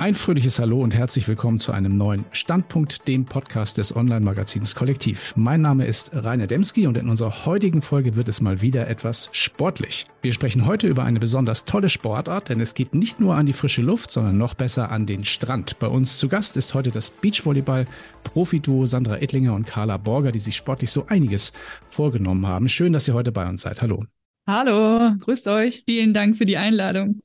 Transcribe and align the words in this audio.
Ein 0.00 0.14
fröhliches 0.14 0.58
Hallo 0.58 0.80
und 0.80 0.94
herzlich 0.94 1.28
willkommen 1.28 1.60
zu 1.60 1.72
einem 1.72 1.98
neuen 1.98 2.24
Standpunkt, 2.32 3.06
dem 3.06 3.26
Podcast 3.26 3.76
des 3.76 3.94
Online-Magazins 3.94 4.74
Kollektiv. 4.74 5.34
Mein 5.36 5.60
Name 5.60 5.84
ist 5.84 6.12
Rainer 6.14 6.46
Demski 6.46 6.86
und 6.86 6.96
in 6.96 7.10
unserer 7.10 7.44
heutigen 7.44 7.82
Folge 7.82 8.16
wird 8.16 8.30
es 8.30 8.40
mal 8.40 8.62
wieder 8.62 8.88
etwas 8.88 9.28
sportlich. 9.32 10.06
Wir 10.22 10.32
sprechen 10.32 10.64
heute 10.64 10.86
über 10.86 11.04
eine 11.04 11.20
besonders 11.20 11.66
tolle 11.66 11.90
Sportart, 11.90 12.48
denn 12.48 12.60
es 12.60 12.72
geht 12.72 12.94
nicht 12.94 13.20
nur 13.20 13.34
an 13.34 13.44
die 13.44 13.52
frische 13.52 13.82
Luft, 13.82 14.10
sondern 14.10 14.38
noch 14.38 14.54
besser 14.54 14.90
an 14.90 15.04
den 15.04 15.26
Strand. 15.26 15.78
Bei 15.80 15.88
uns 15.88 16.16
zu 16.16 16.28
Gast 16.28 16.56
ist 16.56 16.72
heute 16.72 16.90
das 16.90 17.10
Beachvolleyball-Profiduo 17.10 18.86
Sandra 18.86 19.18
Ettlinger 19.18 19.52
und 19.54 19.66
Carla 19.66 19.98
Borger, 19.98 20.32
die 20.32 20.38
sich 20.38 20.56
sportlich 20.56 20.90
so 20.90 21.08
einiges 21.08 21.52
vorgenommen 21.84 22.46
haben. 22.46 22.70
Schön, 22.70 22.94
dass 22.94 23.06
ihr 23.06 23.12
heute 23.12 23.32
bei 23.32 23.46
uns 23.46 23.60
seid. 23.60 23.82
Hallo. 23.82 24.06
Hallo, 24.46 25.14
grüßt 25.18 25.46
euch. 25.48 25.82
Vielen 25.84 26.14
Dank 26.14 26.38
für 26.38 26.46
die 26.46 26.56
Einladung. 26.56 27.20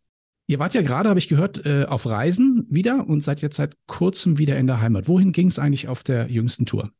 Ihr 0.47 0.59
wart 0.59 0.73
ja 0.75 0.81
gerade, 0.81 1.09
habe 1.09 1.19
ich 1.19 1.27
gehört, 1.27 1.65
äh, 1.65 1.85
auf 1.85 2.05
Reisen 2.05 2.67
wieder 2.69 3.07
und 3.07 3.23
seid 3.23 3.41
jetzt 3.41 3.55
seit 3.55 3.75
kurzem 3.87 4.37
wieder 4.37 4.57
in 4.57 4.67
der 4.67 4.79
Heimat. 4.79 5.07
Wohin 5.07 5.31
ging 5.31 5.47
es 5.47 5.57
eigentlich 5.57 5.87
auf 5.87 6.03
der 6.03 6.29
jüngsten 6.29 6.65
Tour? 6.65 6.91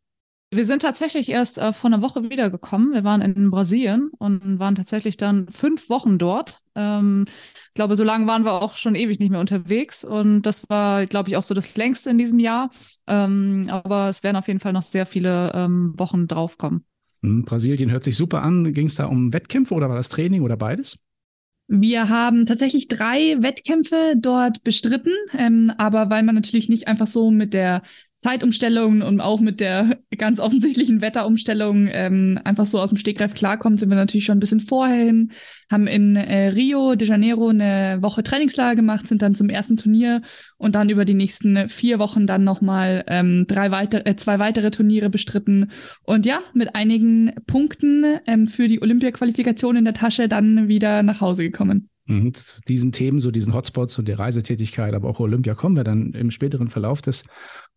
Wir 0.52 0.66
sind 0.66 0.84
tatsächlich 0.84 1.30
erst 1.30 1.58
äh, 1.58 1.74
vor 1.74 1.90
einer 1.90 2.02
Woche 2.02 2.30
wiedergekommen. 2.30 2.94
Wir 2.94 3.04
waren 3.04 3.22
in 3.22 3.52
Brasilien 3.52 4.10
und 4.18 4.58
waren 4.58 4.76
tatsächlich 4.76 5.18
dann 5.18 5.48
fünf 5.50 5.90
Wochen 5.90 6.18
dort. 6.18 6.60
Ähm, 6.76 7.26
ich 7.28 7.74
glaube, 7.74 7.96
so 7.96 8.04
lange 8.04 8.26
waren 8.26 8.46
wir 8.46 8.54
auch 8.54 8.76
schon 8.76 8.96
ewig 8.96 9.20
nicht 9.20 9.32
mehr 9.32 9.40
unterwegs. 9.40 10.04
Und 10.04 10.44
das 10.44 10.70
war, 10.70 11.06
glaube 11.08 11.30
ich, 11.30 11.38
auch 11.38 11.44
so 11.44 11.54
das 11.54 11.76
längste 11.76 12.10
in 12.10 12.18
diesem 12.18 12.40
Jahr. 12.40 12.70
Ähm, 13.06 13.68
aber 13.70 14.10
es 14.10 14.24
werden 14.24 14.38
auf 14.38 14.48
jeden 14.48 14.60
Fall 14.60 14.74
noch 14.74 14.82
sehr 14.82 15.06
viele 15.06 15.52
ähm, 15.54 15.94
Wochen 15.98 16.28
draufkommen. 16.28 16.86
Hm, 17.22 17.44
Brasilien 17.44 17.92
hört 17.92 18.04
sich 18.04 18.16
super 18.16 18.42
an. 18.42 18.72
Ging 18.72 18.88
es 18.88 18.96
da 18.96 19.06
um 19.06 19.34
Wettkämpfe 19.34 19.74
oder 19.74 19.90
war 19.90 19.98
das 19.98 20.10
Training 20.10 20.42
oder 20.42 20.58
beides? 20.58 21.00
Wir 21.68 22.10
haben 22.10 22.46
tatsächlich 22.46 22.88
drei 22.88 23.38
Wettkämpfe 23.42 24.14
dort 24.16 24.64
bestritten, 24.64 25.14
ähm, 25.34 25.74
aber 25.78 26.10
weil 26.12 26.22
man 26.22 26.36
natürlich 26.36 26.70
nicht 26.70 26.88
einfach 26.88 27.08
so 27.08 27.32
mit 27.32 27.54
der 27.54 27.82
Zeitumstellung 28.20 29.02
und 29.02 29.22
auch 29.22 29.40
mit 29.40 29.60
der 29.60 30.00
ganz 30.18 30.40
offensichtlichen 30.40 31.02
Wetterumstellung 31.02 31.88
ähm, 31.92 32.40
einfach 32.44 32.66
so 32.66 32.80
aus 32.80 32.90
dem 32.90 32.98
Stegreif 32.98 33.34
klarkommt, 33.34 33.80
sind 33.80 33.90
wir 33.90 33.96
natürlich 33.96 34.26
schon 34.26 34.38
ein 34.38 34.40
bisschen 34.40 34.62
vorher 34.62 35.06
hin, 35.06 35.32
haben 35.72 35.88
in 35.88 36.16
äh, 36.16 36.48
Rio 36.48 36.96
de 36.96 37.08
Janeiro 37.08 37.50
eine 37.50 38.00
Woche 38.02 38.24
Trainingslager 38.24 38.76
gemacht, 38.76 39.08
sind 39.08 39.22
dann 39.22 39.36
zum 39.36 39.50
ersten 39.50 39.78
Turnier 39.78 40.22
und 40.58 40.76
dann 40.76 40.90
über 40.90 41.06
die 41.06 41.14
nächsten 41.14 41.68
vier 41.68 42.00
Wochen 42.00 42.26
dann 42.26 42.44
nochmal 42.44 43.04
ähm, 43.08 43.46
drei 43.48 43.72
weitere, 43.72 44.10
äh, 44.10 44.16
zwei 44.16 44.40
weitere 44.40 44.72
Turniere 44.72 45.10
bestritten 45.10 45.72
und 46.04 46.26
ja, 46.26 46.40
mit 46.54 46.76
einigen 46.76 47.34
Punkten 47.46 48.06
ähm, 48.26 48.48
für 48.48 48.68
die 48.68 48.82
Olympia-Qualifikation 48.82 49.76
in 49.76 49.86
der 49.86 49.94
Tasche 49.94 50.28
dann 50.28 50.68
wieder 50.68 51.04
nach 51.04 51.22
Hause 51.22 51.44
gekommen. 51.44 51.90
Mhm, 52.08 52.34
zu 52.36 52.62
diesen 52.68 52.92
Themen, 52.92 53.20
so 53.20 53.32
diesen 53.32 53.54
Hotspots 53.54 53.98
und 53.98 54.08
der 54.08 54.20
Reisetätigkeit, 54.20 54.94
aber 54.94 55.10
auch 55.10 55.20
Olympia 55.20 55.56
kommen 55.56 55.76
wir 55.76 55.84
dann 55.84 56.14
im 56.14 56.30
späteren 56.30 56.70
Verlauf 56.70 57.02
des 57.02 57.24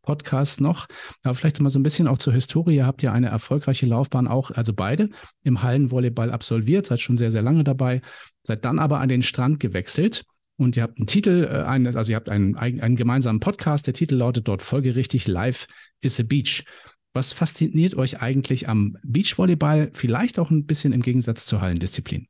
Podcasts 0.08 0.58
noch. 0.58 0.86
Aber 1.22 1.34
vielleicht 1.34 1.60
mal 1.60 1.68
so 1.68 1.78
ein 1.78 1.82
bisschen 1.82 2.08
auch 2.08 2.16
zur 2.16 2.32
Historie. 2.32 2.76
Ihr 2.76 2.86
habt 2.86 3.02
ja 3.02 3.12
eine 3.12 3.28
erfolgreiche 3.28 3.84
Laufbahn 3.84 4.26
auch, 4.26 4.50
also 4.50 4.72
beide, 4.72 5.10
im 5.44 5.62
Hallenvolleyball 5.62 6.30
absolviert, 6.30 6.86
seid 6.86 7.00
schon 7.00 7.18
sehr, 7.18 7.30
sehr 7.30 7.42
lange 7.42 7.62
dabei, 7.62 8.00
seid 8.42 8.64
dann 8.64 8.78
aber 8.78 9.00
an 9.00 9.10
den 9.10 9.20
Strand 9.20 9.60
gewechselt. 9.60 10.24
Und 10.56 10.78
ihr 10.78 10.82
habt 10.82 10.96
einen 10.96 11.06
Titel, 11.06 11.44
äh, 11.44 11.94
also 11.94 12.10
ihr 12.10 12.16
habt 12.16 12.30
einen, 12.30 12.56
einen 12.56 12.96
gemeinsamen 12.96 13.38
Podcast. 13.38 13.86
Der 13.86 13.92
Titel 13.92 14.14
lautet 14.14 14.48
dort 14.48 14.62
folgerichtig 14.62 15.26
Life 15.26 15.66
is 16.00 16.18
a 16.18 16.22
Beach. 16.22 16.64
Was 17.12 17.34
fasziniert 17.34 17.94
euch 17.94 18.22
eigentlich 18.22 18.66
am 18.66 18.96
Beachvolleyball, 19.02 19.90
vielleicht 19.92 20.38
auch 20.38 20.50
ein 20.50 20.64
bisschen 20.64 20.94
im 20.94 21.02
Gegensatz 21.02 21.44
zur 21.44 21.60
Hallendisziplin? 21.60 22.28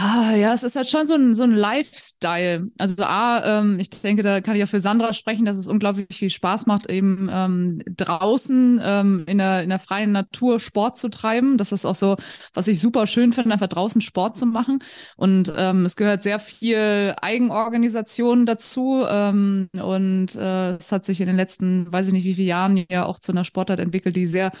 Ah, 0.00 0.36
ja, 0.36 0.54
es 0.54 0.62
ist 0.62 0.76
halt 0.76 0.88
schon 0.88 1.08
so 1.08 1.14
ein, 1.14 1.34
so 1.34 1.42
ein 1.42 1.50
Lifestyle. 1.50 2.68
Also 2.78 3.02
A, 3.02 3.58
ähm, 3.58 3.80
ich 3.80 3.90
denke, 3.90 4.22
da 4.22 4.40
kann 4.40 4.54
ich 4.54 4.62
auch 4.62 4.68
für 4.68 4.78
Sandra 4.78 5.12
sprechen, 5.12 5.44
dass 5.44 5.58
es 5.58 5.66
unglaublich 5.66 6.06
viel 6.12 6.30
Spaß 6.30 6.66
macht, 6.66 6.88
eben 6.88 7.28
ähm, 7.32 7.82
draußen 7.96 8.80
ähm, 8.80 9.24
in, 9.26 9.38
der, 9.38 9.64
in 9.64 9.70
der 9.70 9.80
freien 9.80 10.12
Natur 10.12 10.60
Sport 10.60 10.98
zu 10.98 11.08
treiben. 11.08 11.58
Das 11.58 11.72
ist 11.72 11.84
auch 11.84 11.96
so, 11.96 12.14
was 12.54 12.68
ich 12.68 12.80
super 12.80 13.08
schön 13.08 13.32
finde, 13.32 13.52
einfach 13.52 13.66
draußen 13.66 14.00
Sport 14.00 14.36
zu 14.36 14.46
machen. 14.46 14.78
Und 15.16 15.52
ähm, 15.56 15.84
es 15.84 15.96
gehört 15.96 16.22
sehr 16.22 16.38
viel 16.38 17.16
Eigenorganisation 17.20 18.46
dazu. 18.46 19.04
Ähm, 19.08 19.68
und 19.82 20.36
äh, 20.36 20.76
es 20.76 20.92
hat 20.92 21.06
sich 21.06 21.20
in 21.20 21.26
den 21.26 21.36
letzten, 21.36 21.92
weiß 21.92 22.06
ich 22.06 22.12
nicht 22.12 22.24
wie 22.24 22.34
viele 22.34 22.46
Jahren 22.46 22.84
ja 22.88 23.04
auch 23.04 23.18
zu 23.18 23.32
einer 23.32 23.44
Sportart 23.44 23.80
entwickelt, 23.80 24.14
die 24.14 24.26
sehr 24.26 24.52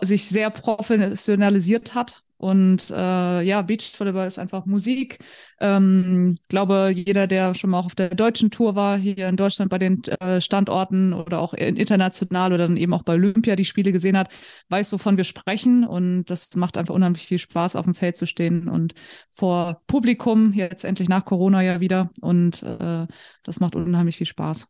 sich 0.00 0.26
sehr 0.28 0.48
professionalisiert 0.50 1.94
hat 1.94 2.22
und 2.42 2.90
äh, 2.90 3.42
ja, 3.42 3.62
Beachvolleyball 3.62 4.26
ist 4.26 4.40
einfach 4.40 4.66
Musik. 4.66 5.20
Ähm, 5.60 6.36
glaube, 6.48 6.92
jeder, 6.92 7.28
der 7.28 7.54
schon 7.54 7.70
mal 7.70 7.78
auch 7.78 7.86
auf 7.86 7.94
der 7.94 8.16
deutschen 8.16 8.50
Tour 8.50 8.74
war, 8.74 8.98
hier 8.98 9.28
in 9.28 9.36
Deutschland 9.36 9.70
bei 9.70 9.78
den 9.78 10.02
äh, 10.04 10.40
Standorten 10.40 11.12
oder 11.12 11.38
auch 11.38 11.54
international 11.54 12.52
oder 12.52 12.66
dann 12.66 12.76
eben 12.76 12.94
auch 12.94 13.04
bei 13.04 13.14
Olympia 13.14 13.54
die 13.54 13.64
Spiele 13.64 13.92
gesehen 13.92 14.18
hat, 14.18 14.32
weiß, 14.70 14.92
wovon 14.92 15.16
wir 15.16 15.22
sprechen. 15.22 15.86
Und 15.86 16.24
das 16.24 16.56
macht 16.56 16.78
einfach 16.78 16.94
unheimlich 16.94 17.26
viel 17.26 17.38
Spaß, 17.38 17.76
auf 17.76 17.84
dem 17.84 17.94
Feld 17.94 18.16
zu 18.16 18.26
stehen 18.26 18.68
und 18.68 18.94
vor 19.30 19.80
Publikum, 19.86 20.52
jetzt 20.52 20.84
endlich 20.84 21.08
nach 21.08 21.24
Corona 21.24 21.62
ja 21.62 21.78
wieder. 21.78 22.10
Und 22.20 22.64
äh, 22.64 23.06
das 23.44 23.60
macht 23.60 23.76
unheimlich 23.76 24.16
viel 24.16 24.26
Spaß. 24.26 24.66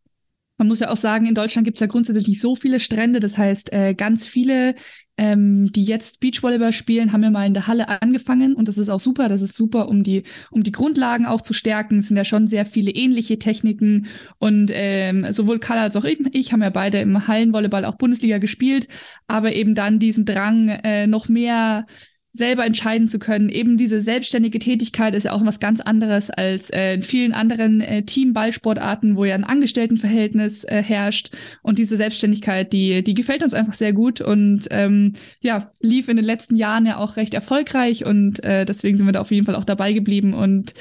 Man 0.62 0.68
muss 0.68 0.78
ja 0.78 0.90
auch 0.90 0.96
sagen, 0.96 1.26
in 1.26 1.34
Deutschland 1.34 1.64
gibt 1.64 1.78
es 1.78 1.80
ja 1.80 1.88
grundsätzlich 1.88 2.28
nicht 2.28 2.40
so 2.40 2.54
viele 2.54 2.78
Strände. 2.78 3.18
Das 3.18 3.36
heißt, 3.36 3.72
äh, 3.72 3.94
ganz 3.94 4.28
viele, 4.28 4.76
ähm, 5.16 5.72
die 5.72 5.82
jetzt 5.82 6.20
Beachvolleyball 6.20 6.72
spielen, 6.72 7.12
haben 7.12 7.24
ja 7.24 7.32
mal 7.32 7.48
in 7.48 7.52
der 7.52 7.66
Halle 7.66 7.88
angefangen 8.00 8.54
und 8.54 8.68
das 8.68 8.78
ist 8.78 8.88
auch 8.88 9.00
super. 9.00 9.28
Das 9.28 9.42
ist 9.42 9.56
super, 9.56 9.88
um 9.88 10.04
die, 10.04 10.22
um 10.52 10.62
die 10.62 10.70
Grundlagen 10.70 11.26
auch 11.26 11.40
zu 11.40 11.52
stärken. 11.52 11.98
Es 11.98 12.06
sind 12.06 12.16
ja 12.16 12.24
schon 12.24 12.46
sehr 12.46 12.64
viele 12.64 12.92
ähnliche 12.92 13.40
Techniken 13.40 14.06
und 14.38 14.70
ähm, 14.72 15.32
sowohl 15.32 15.58
Carla 15.58 15.82
als 15.82 15.96
auch 15.96 16.04
ich, 16.04 16.52
haben 16.52 16.62
ja 16.62 16.70
beide 16.70 17.00
im 17.00 17.26
Hallenvolleyball 17.26 17.84
auch 17.84 17.96
Bundesliga 17.96 18.38
gespielt, 18.38 18.86
aber 19.26 19.54
eben 19.54 19.74
dann 19.74 19.98
diesen 19.98 20.26
Drang, 20.26 20.68
äh, 20.68 21.08
noch 21.08 21.28
mehr 21.28 21.86
selber 22.34 22.64
entscheiden 22.64 23.08
zu 23.08 23.18
können. 23.18 23.50
Eben 23.50 23.76
diese 23.76 24.00
selbstständige 24.00 24.58
Tätigkeit 24.58 25.14
ist 25.14 25.24
ja 25.24 25.32
auch 25.32 25.44
was 25.44 25.60
ganz 25.60 25.80
anderes 25.80 26.30
als 26.30 26.70
äh, 26.70 26.94
in 26.94 27.02
vielen 27.02 27.32
anderen 27.32 27.80
äh, 27.82 28.04
Teamballsportarten, 28.04 29.16
wo 29.16 29.24
ja 29.24 29.34
ein 29.34 29.44
Angestelltenverhältnis 29.44 30.64
äh, 30.64 30.82
herrscht. 30.82 31.30
Und 31.62 31.78
diese 31.78 31.96
Selbstständigkeit, 31.96 32.72
die, 32.72 33.04
die 33.04 33.14
gefällt 33.14 33.42
uns 33.42 33.52
einfach 33.52 33.74
sehr 33.74 33.92
gut 33.92 34.22
und 34.22 34.66
ähm, 34.70 35.12
ja, 35.40 35.70
lief 35.80 36.08
in 36.08 36.16
den 36.16 36.24
letzten 36.24 36.56
Jahren 36.56 36.86
ja 36.86 36.96
auch 36.96 37.16
recht 37.16 37.34
erfolgreich 37.34 38.06
und 38.06 38.42
äh, 38.44 38.64
deswegen 38.64 38.96
sind 38.96 39.06
wir 39.06 39.12
da 39.12 39.20
auf 39.20 39.30
jeden 39.30 39.44
Fall 39.44 39.56
auch 39.56 39.64
dabei 39.64 39.92
geblieben 39.92 40.32
und 40.32 40.72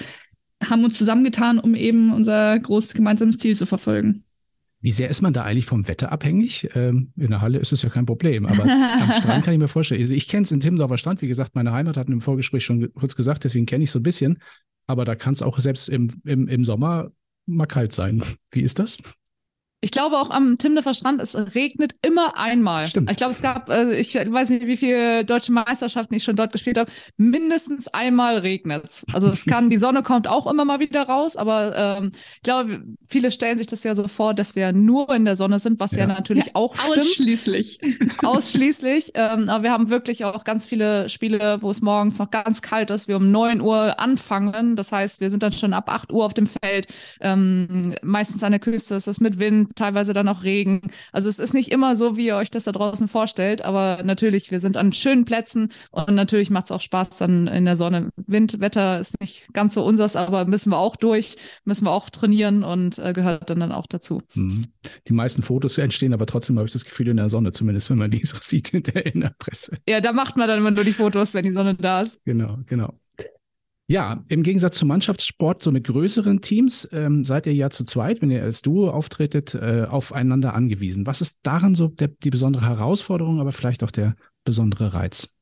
haben 0.63 0.85
uns 0.85 0.97
zusammengetan, 0.97 1.59
um 1.59 1.75
eben 1.75 2.13
unser 2.13 2.57
großes 2.59 2.93
gemeinsames 2.93 3.39
Ziel 3.39 3.55
zu 3.55 3.65
verfolgen. 3.65 4.23
Wie 4.81 4.91
sehr 4.91 5.09
ist 5.09 5.21
man 5.21 5.31
da 5.31 5.43
eigentlich 5.43 5.67
vom 5.67 5.87
Wetter 5.87 6.11
abhängig? 6.11 6.69
Ähm, 6.73 7.13
in 7.15 7.29
der 7.29 7.41
Halle 7.41 7.59
ist 7.59 7.71
es 7.71 7.83
ja 7.83 7.89
kein 7.89 8.05
Problem, 8.07 8.45
aber 8.45 8.63
am 8.63 9.13
Strand 9.13 9.45
kann 9.45 9.53
ich 9.53 9.59
mir 9.59 9.67
vorstellen. 9.67 10.01
Also 10.01 10.13
ich 10.13 10.27
kenne 10.27 10.43
es 10.43 10.51
in 10.51 10.59
Timmendorfer 10.59 10.97
Strand, 10.97 11.21
wie 11.21 11.27
gesagt, 11.27 11.53
meine 11.53 11.71
Heimat 11.71 11.97
hatten 11.97 12.11
im 12.11 12.21
Vorgespräch 12.21 12.65
schon 12.65 12.91
kurz 12.93 13.15
gesagt, 13.15 13.43
deswegen 13.43 13.67
kenne 13.67 13.83
ich 13.83 13.91
so 13.91 13.99
ein 13.99 14.03
bisschen. 14.03 14.41
Aber 14.87 15.05
da 15.05 15.15
kann 15.15 15.33
es 15.33 15.41
auch 15.41 15.59
selbst 15.59 15.87
im, 15.87 16.09
im, 16.25 16.47
im 16.47 16.65
Sommer 16.65 17.11
mal 17.45 17.67
kalt 17.67 17.93
sein. 17.93 18.23
Wie 18.51 18.61
ist 18.61 18.79
das? 18.79 18.97
Ich 19.83 19.89
glaube 19.89 20.19
auch 20.19 20.29
am 20.29 20.59
Timnefer 20.59 20.93
Strand, 20.93 21.19
es 21.19 21.35
regnet 21.55 21.95
immer 22.05 22.37
einmal. 22.37 22.85
Stimmt. 22.85 23.09
Ich 23.09 23.17
glaube, 23.17 23.31
es 23.31 23.41
gab, 23.41 23.67
also 23.67 23.91
ich 23.91 24.13
weiß 24.13 24.51
nicht, 24.51 24.67
wie 24.67 24.77
viele 24.77 25.25
deutsche 25.25 25.51
Meisterschaften 25.51 26.13
ich 26.13 26.23
schon 26.23 26.35
dort 26.35 26.51
gespielt 26.51 26.77
habe. 26.77 26.91
Mindestens 27.17 27.87
einmal 27.87 28.37
regnet 28.37 29.03
Also 29.11 29.29
es 29.29 29.45
kann, 29.45 29.71
die 29.71 29.77
Sonne 29.77 30.03
kommt 30.03 30.27
auch 30.27 30.45
immer 30.45 30.65
mal 30.65 30.79
wieder 30.79 31.01
raus, 31.07 31.35
aber 31.35 31.75
ähm, 31.75 32.11
ich 32.35 32.41
glaube, 32.43 32.83
viele 33.07 33.31
stellen 33.31 33.57
sich 33.57 33.65
das 33.65 33.83
ja 33.83 33.95
so 33.95 34.07
vor, 34.07 34.35
dass 34.35 34.55
wir 34.55 34.71
nur 34.71 35.09
in 35.15 35.25
der 35.25 35.35
Sonne 35.35 35.57
sind, 35.57 35.79
was 35.79 35.93
ja, 35.93 36.01
ja 36.01 36.07
natürlich 36.07 36.45
ja, 36.45 36.51
auch 36.53 36.75
stimmt. 36.75 36.99
Ausschließlich. 36.99 37.79
Ausschließlich. 38.23 39.13
Ähm, 39.15 39.49
aber 39.49 39.63
wir 39.63 39.71
haben 39.71 39.89
wirklich 39.89 40.25
auch 40.25 40.43
ganz 40.43 40.67
viele 40.67 41.09
Spiele, 41.09 41.57
wo 41.61 41.71
es 41.71 41.81
morgens 41.81 42.19
noch 42.19 42.29
ganz 42.29 42.61
kalt 42.61 42.91
ist, 42.91 43.07
wir 43.07 43.17
um 43.17 43.31
neun 43.31 43.61
Uhr 43.61 43.99
anfangen. 43.99 44.75
Das 44.75 44.91
heißt, 44.91 45.21
wir 45.21 45.31
sind 45.31 45.41
dann 45.41 45.53
schon 45.53 45.73
ab 45.73 45.91
acht 45.91 46.11
Uhr 46.11 46.23
auf 46.23 46.35
dem 46.35 46.45
Feld. 46.45 46.85
Ähm, 47.19 47.95
meistens 48.03 48.43
an 48.43 48.51
der 48.51 48.59
Küste 48.59 48.93
ist 48.93 49.07
es 49.07 49.19
mit 49.19 49.39
Wind 49.39 49.70
teilweise 49.75 50.13
dann 50.13 50.27
auch 50.27 50.43
Regen. 50.43 50.81
Also 51.11 51.29
es 51.29 51.39
ist 51.39 51.53
nicht 51.53 51.71
immer 51.71 51.95
so, 51.95 52.17
wie 52.17 52.27
ihr 52.27 52.35
euch 52.35 52.51
das 52.51 52.65
da 52.65 52.71
draußen 52.71 53.07
vorstellt, 53.07 53.63
aber 53.63 54.01
natürlich, 54.03 54.51
wir 54.51 54.59
sind 54.59 54.77
an 54.77 54.93
schönen 54.93 55.25
Plätzen 55.25 55.69
und 55.91 56.13
natürlich 56.15 56.49
macht 56.49 56.65
es 56.65 56.71
auch 56.71 56.81
Spaß 56.81 57.17
dann 57.17 57.47
in 57.47 57.65
der 57.65 57.75
Sonne. 57.75 58.09
Wind, 58.15 58.59
Wetter 58.59 58.99
ist 58.99 59.19
nicht 59.19 59.51
ganz 59.53 59.73
so 59.73 59.83
unseres, 59.83 60.15
aber 60.15 60.45
müssen 60.45 60.71
wir 60.71 60.77
auch 60.77 60.95
durch, 60.95 61.35
müssen 61.65 61.85
wir 61.85 61.91
auch 61.91 62.09
trainieren 62.09 62.63
und 62.63 62.99
äh, 62.99 63.13
gehört 63.13 63.49
dann, 63.49 63.59
dann 63.59 63.71
auch 63.71 63.87
dazu. 63.87 64.21
Mhm. 64.33 64.67
Die 65.07 65.13
meisten 65.13 65.41
Fotos 65.41 65.77
entstehen 65.77 66.13
aber 66.13 66.25
trotzdem, 66.25 66.57
habe 66.57 66.67
ich 66.67 66.73
das 66.73 66.85
Gefühl, 66.85 67.07
in 67.07 67.17
der 67.17 67.29
Sonne, 67.29 67.51
zumindest 67.51 67.89
wenn 67.89 67.97
man 67.97 68.11
die 68.11 68.23
so 68.23 68.37
sieht 68.39 68.73
in 68.73 68.83
der, 68.83 69.05
in 69.05 69.21
der 69.21 69.35
Presse. 69.37 69.77
Ja, 69.87 70.01
da 70.01 70.13
macht 70.13 70.37
man 70.37 70.47
dann 70.47 70.59
immer 70.59 70.71
nur 70.71 70.83
die 70.83 70.93
Fotos, 70.93 71.33
wenn 71.33 71.43
die 71.43 71.51
Sonne 71.51 71.75
da 71.75 72.01
ist. 72.01 72.23
Genau, 72.25 72.59
genau. 72.65 72.93
Ja, 73.91 74.23
im 74.29 74.41
Gegensatz 74.41 74.77
zum 74.77 74.87
Mannschaftssport, 74.87 75.61
so 75.61 75.69
mit 75.69 75.85
größeren 75.85 76.39
Teams, 76.39 76.87
ähm, 76.93 77.25
seid 77.25 77.45
ihr 77.45 77.53
ja 77.53 77.69
zu 77.69 77.83
zweit, 77.83 78.21
wenn 78.21 78.31
ihr 78.31 78.41
als 78.41 78.61
Duo 78.61 78.89
auftretet, 78.89 79.53
äh, 79.53 79.83
aufeinander 79.83 80.53
angewiesen. 80.53 81.05
Was 81.05 81.19
ist 81.19 81.41
daran 81.43 81.75
so 81.75 81.87
der, 81.89 82.07
die 82.07 82.29
besondere 82.29 82.65
Herausforderung, 82.65 83.41
aber 83.41 83.51
vielleicht 83.51 83.83
auch 83.83 83.91
der 83.91 84.15
besondere 84.45 84.93
Reiz? 84.93 85.35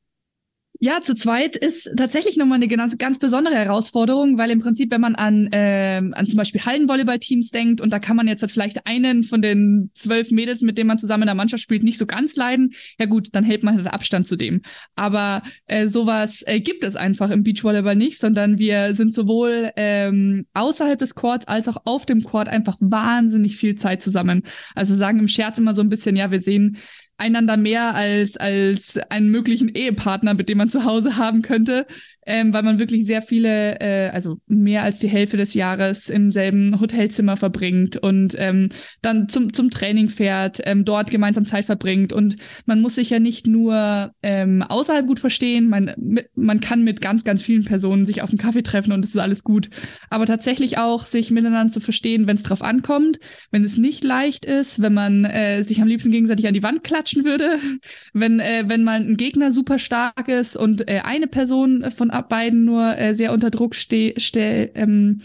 Ja, 0.78 1.02
zu 1.02 1.14
zweit 1.14 1.56
ist 1.56 1.90
tatsächlich 1.96 2.38
nochmal 2.38 2.56
eine 2.56 2.68
ganz, 2.68 2.96
ganz 2.96 3.18
besondere 3.18 3.54
Herausforderung, 3.54 4.38
weil 4.38 4.50
im 4.50 4.60
Prinzip, 4.60 4.90
wenn 4.90 5.00
man 5.02 5.14
an, 5.14 5.50
ähm, 5.52 6.14
an 6.14 6.26
zum 6.26 6.38
Beispiel 6.38 6.62
Hallenvolleyball-Teams 6.62 7.50
denkt 7.50 7.82
und 7.82 7.90
da 7.90 7.98
kann 7.98 8.16
man 8.16 8.26
jetzt 8.26 8.40
halt 8.40 8.50
vielleicht 8.50 8.86
einen 8.86 9.22
von 9.22 9.42
den 9.42 9.90
zwölf 9.94 10.30
Mädels, 10.30 10.62
mit 10.62 10.78
denen 10.78 10.88
man 10.88 10.98
zusammen 10.98 11.24
in 11.24 11.26
der 11.26 11.34
Mannschaft 11.34 11.62
spielt, 11.62 11.82
nicht 11.82 11.98
so 11.98 12.06
ganz 12.06 12.34
leiden, 12.34 12.72
ja 12.98 13.04
gut, 13.04 13.28
dann 13.32 13.44
hält 13.44 13.62
man 13.62 13.76
halt 13.76 13.88
Abstand 13.88 14.26
zu 14.26 14.36
dem. 14.36 14.62
Aber 14.94 15.42
äh, 15.66 15.86
sowas 15.86 16.42
äh, 16.46 16.60
gibt 16.60 16.82
es 16.82 16.96
einfach 16.96 17.30
im 17.30 17.42
Beachvolleyball 17.42 17.96
nicht, 17.96 18.18
sondern 18.18 18.58
wir 18.58 18.94
sind 18.94 19.12
sowohl 19.12 19.72
ähm, 19.76 20.46
außerhalb 20.54 20.98
des 20.98 21.14
Courts 21.14 21.46
als 21.46 21.68
auch 21.68 21.82
auf 21.84 22.06
dem 22.06 22.22
Court 22.22 22.48
einfach 22.48 22.78
wahnsinnig 22.80 23.56
viel 23.58 23.74
Zeit 23.74 24.00
zusammen. 24.00 24.44
Also 24.74 24.94
sagen 24.94 25.18
im 25.18 25.28
Scherz 25.28 25.58
immer 25.58 25.74
so 25.74 25.82
ein 25.82 25.90
bisschen, 25.90 26.16
ja, 26.16 26.30
wir 26.30 26.40
sehen 26.40 26.78
einander 27.20 27.56
mehr 27.56 27.94
als, 27.94 28.36
als 28.36 28.96
einen 29.10 29.30
möglichen 29.30 29.68
Ehepartner, 29.68 30.34
mit 30.34 30.48
dem 30.48 30.58
man 30.58 30.70
zu 30.70 30.84
Hause 30.84 31.16
haben 31.16 31.42
könnte 31.42 31.86
ähm, 32.26 32.52
weil 32.52 32.62
man 32.62 32.78
wirklich 32.78 33.06
sehr 33.06 33.22
viele, 33.22 33.80
äh, 33.80 34.10
also 34.10 34.38
mehr 34.46 34.82
als 34.82 34.98
die 34.98 35.08
Hälfte 35.08 35.36
des 35.36 35.54
Jahres 35.54 36.08
im 36.08 36.32
selben 36.32 36.80
Hotelzimmer 36.80 37.36
verbringt 37.36 37.96
und 37.96 38.34
ähm, 38.38 38.68
dann 39.02 39.28
zum, 39.28 39.52
zum 39.52 39.70
Training 39.70 40.08
fährt, 40.08 40.60
ähm, 40.64 40.84
dort 40.84 41.10
gemeinsam 41.10 41.46
Zeit 41.46 41.64
verbringt. 41.64 42.12
Und 42.12 42.36
man 42.66 42.80
muss 42.80 42.96
sich 42.96 43.10
ja 43.10 43.18
nicht 43.18 43.46
nur 43.46 44.12
ähm, 44.22 44.62
außerhalb 44.62 45.06
gut 45.06 45.20
verstehen, 45.20 45.68
man, 45.68 45.94
man 46.34 46.60
kann 46.60 46.82
mit 46.82 47.00
ganz, 47.00 47.24
ganz 47.24 47.42
vielen 47.42 47.64
Personen 47.64 48.04
sich 48.04 48.22
auf 48.22 48.30
einen 48.30 48.38
Kaffee 48.38 48.62
treffen 48.62 48.92
und 48.92 49.04
es 49.04 49.12
ist 49.12 49.18
alles 49.18 49.42
gut. 49.42 49.70
Aber 50.10 50.26
tatsächlich 50.26 50.78
auch 50.78 51.06
sich 51.06 51.30
miteinander 51.30 51.72
zu 51.72 51.80
verstehen, 51.80 52.26
wenn 52.26 52.36
es 52.36 52.42
drauf 52.42 52.62
ankommt, 52.62 53.18
wenn 53.50 53.64
es 53.64 53.78
nicht 53.78 54.04
leicht 54.04 54.44
ist, 54.44 54.82
wenn 54.82 54.94
man 54.94 55.24
äh, 55.24 55.62
sich 55.64 55.80
am 55.80 55.88
liebsten 55.88 56.10
gegenseitig 56.10 56.46
an 56.46 56.54
die 56.54 56.62
Wand 56.62 56.84
klatschen 56.84 57.24
würde, 57.24 57.58
wenn, 58.12 58.40
äh, 58.40 58.64
wenn 58.66 58.84
mal 58.84 59.00
ein 59.00 59.16
Gegner 59.16 59.52
super 59.52 59.78
stark 59.78 60.28
ist 60.28 60.56
und 60.56 60.88
äh, 60.88 61.00
eine 61.02 61.26
Person 61.26 61.90
von 61.96 62.09
beiden 62.28 62.64
nur 62.64 62.96
äh, 62.96 63.14
sehr 63.14 63.32
unter 63.32 63.50
Druck 63.50 63.74
ste 63.74 64.14
stell, 64.16 64.70
ähm, 64.74 65.22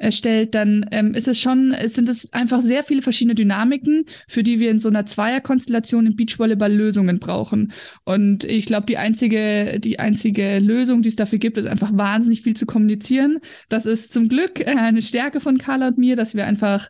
äh, 0.00 0.12
stellt, 0.12 0.54
dann 0.54 0.86
ähm, 0.92 1.12
ist 1.14 1.28
es 1.28 1.38
schon, 1.38 1.74
sind 1.84 2.08
es 2.08 2.32
einfach 2.32 2.62
sehr 2.62 2.82
viele 2.82 3.02
verschiedene 3.02 3.34
Dynamiken, 3.34 4.06
für 4.28 4.42
die 4.42 4.58
wir 4.58 4.70
in 4.70 4.78
so 4.78 4.88
einer 4.88 5.04
Zweierkonstellation 5.04 6.06
im 6.06 6.16
Beachvolleyball 6.16 6.72
Lösungen 6.72 7.18
brauchen. 7.18 7.72
Und 8.04 8.44
ich 8.44 8.64
glaube, 8.64 8.86
die 8.86 8.96
einzige, 8.96 9.78
die 9.78 9.98
einzige 9.98 10.58
Lösung, 10.58 11.02
die 11.02 11.10
es 11.10 11.16
dafür 11.16 11.38
gibt, 11.38 11.58
ist 11.58 11.66
einfach 11.66 11.94
wahnsinnig 11.94 12.40
viel 12.40 12.56
zu 12.56 12.64
kommunizieren. 12.64 13.40
Das 13.68 13.84
ist 13.84 14.12
zum 14.12 14.28
Glück 14.28 14.60
äh, 14.60 14.74
eine 14.74 15.02
Stärke 15.02 15.38
von 15.38 15.58
Carla 15.58 15.88
und 15.88 15.98
mir, 15.98 16.16
dass 16.16 16.34
wir 16.34 16.46
einfach 16.46 16.88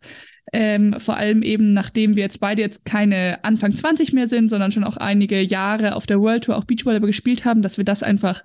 ähm, 0.52 0.94
vor 0.98 1.16
allem 1.16 1.42
eben, 1.42 1.72
nachdem 1.72 2.16
wir 2.16 2.22
jetzt 2.22 2.40
beide 2.40 2.62
jetzt 2.62 2.84
keine 2.84 3.42
Anfang 3.44 3.74
20 3.74 4.12
mehr 4.12 4.28
sind, 4.28 4.50
sondern 4.50 4.72
schon 4.72 4.84
auch 4.84 4.96
einige 4.96 5.40
Jahre 5.40 5.96
auf 5.96 6.06
der 6.06 6.20
World 6.20 6.44
Tour 6.44 6.56
auch 6.56 6.64
Beachvolleyball 6.64 7.08
gespielt 7.08 7.44
haben, 7.44 7.62
dass 7.62 7.76
wir 7.76 7.84
das 7.84 8.02
einfach 8.02 8.42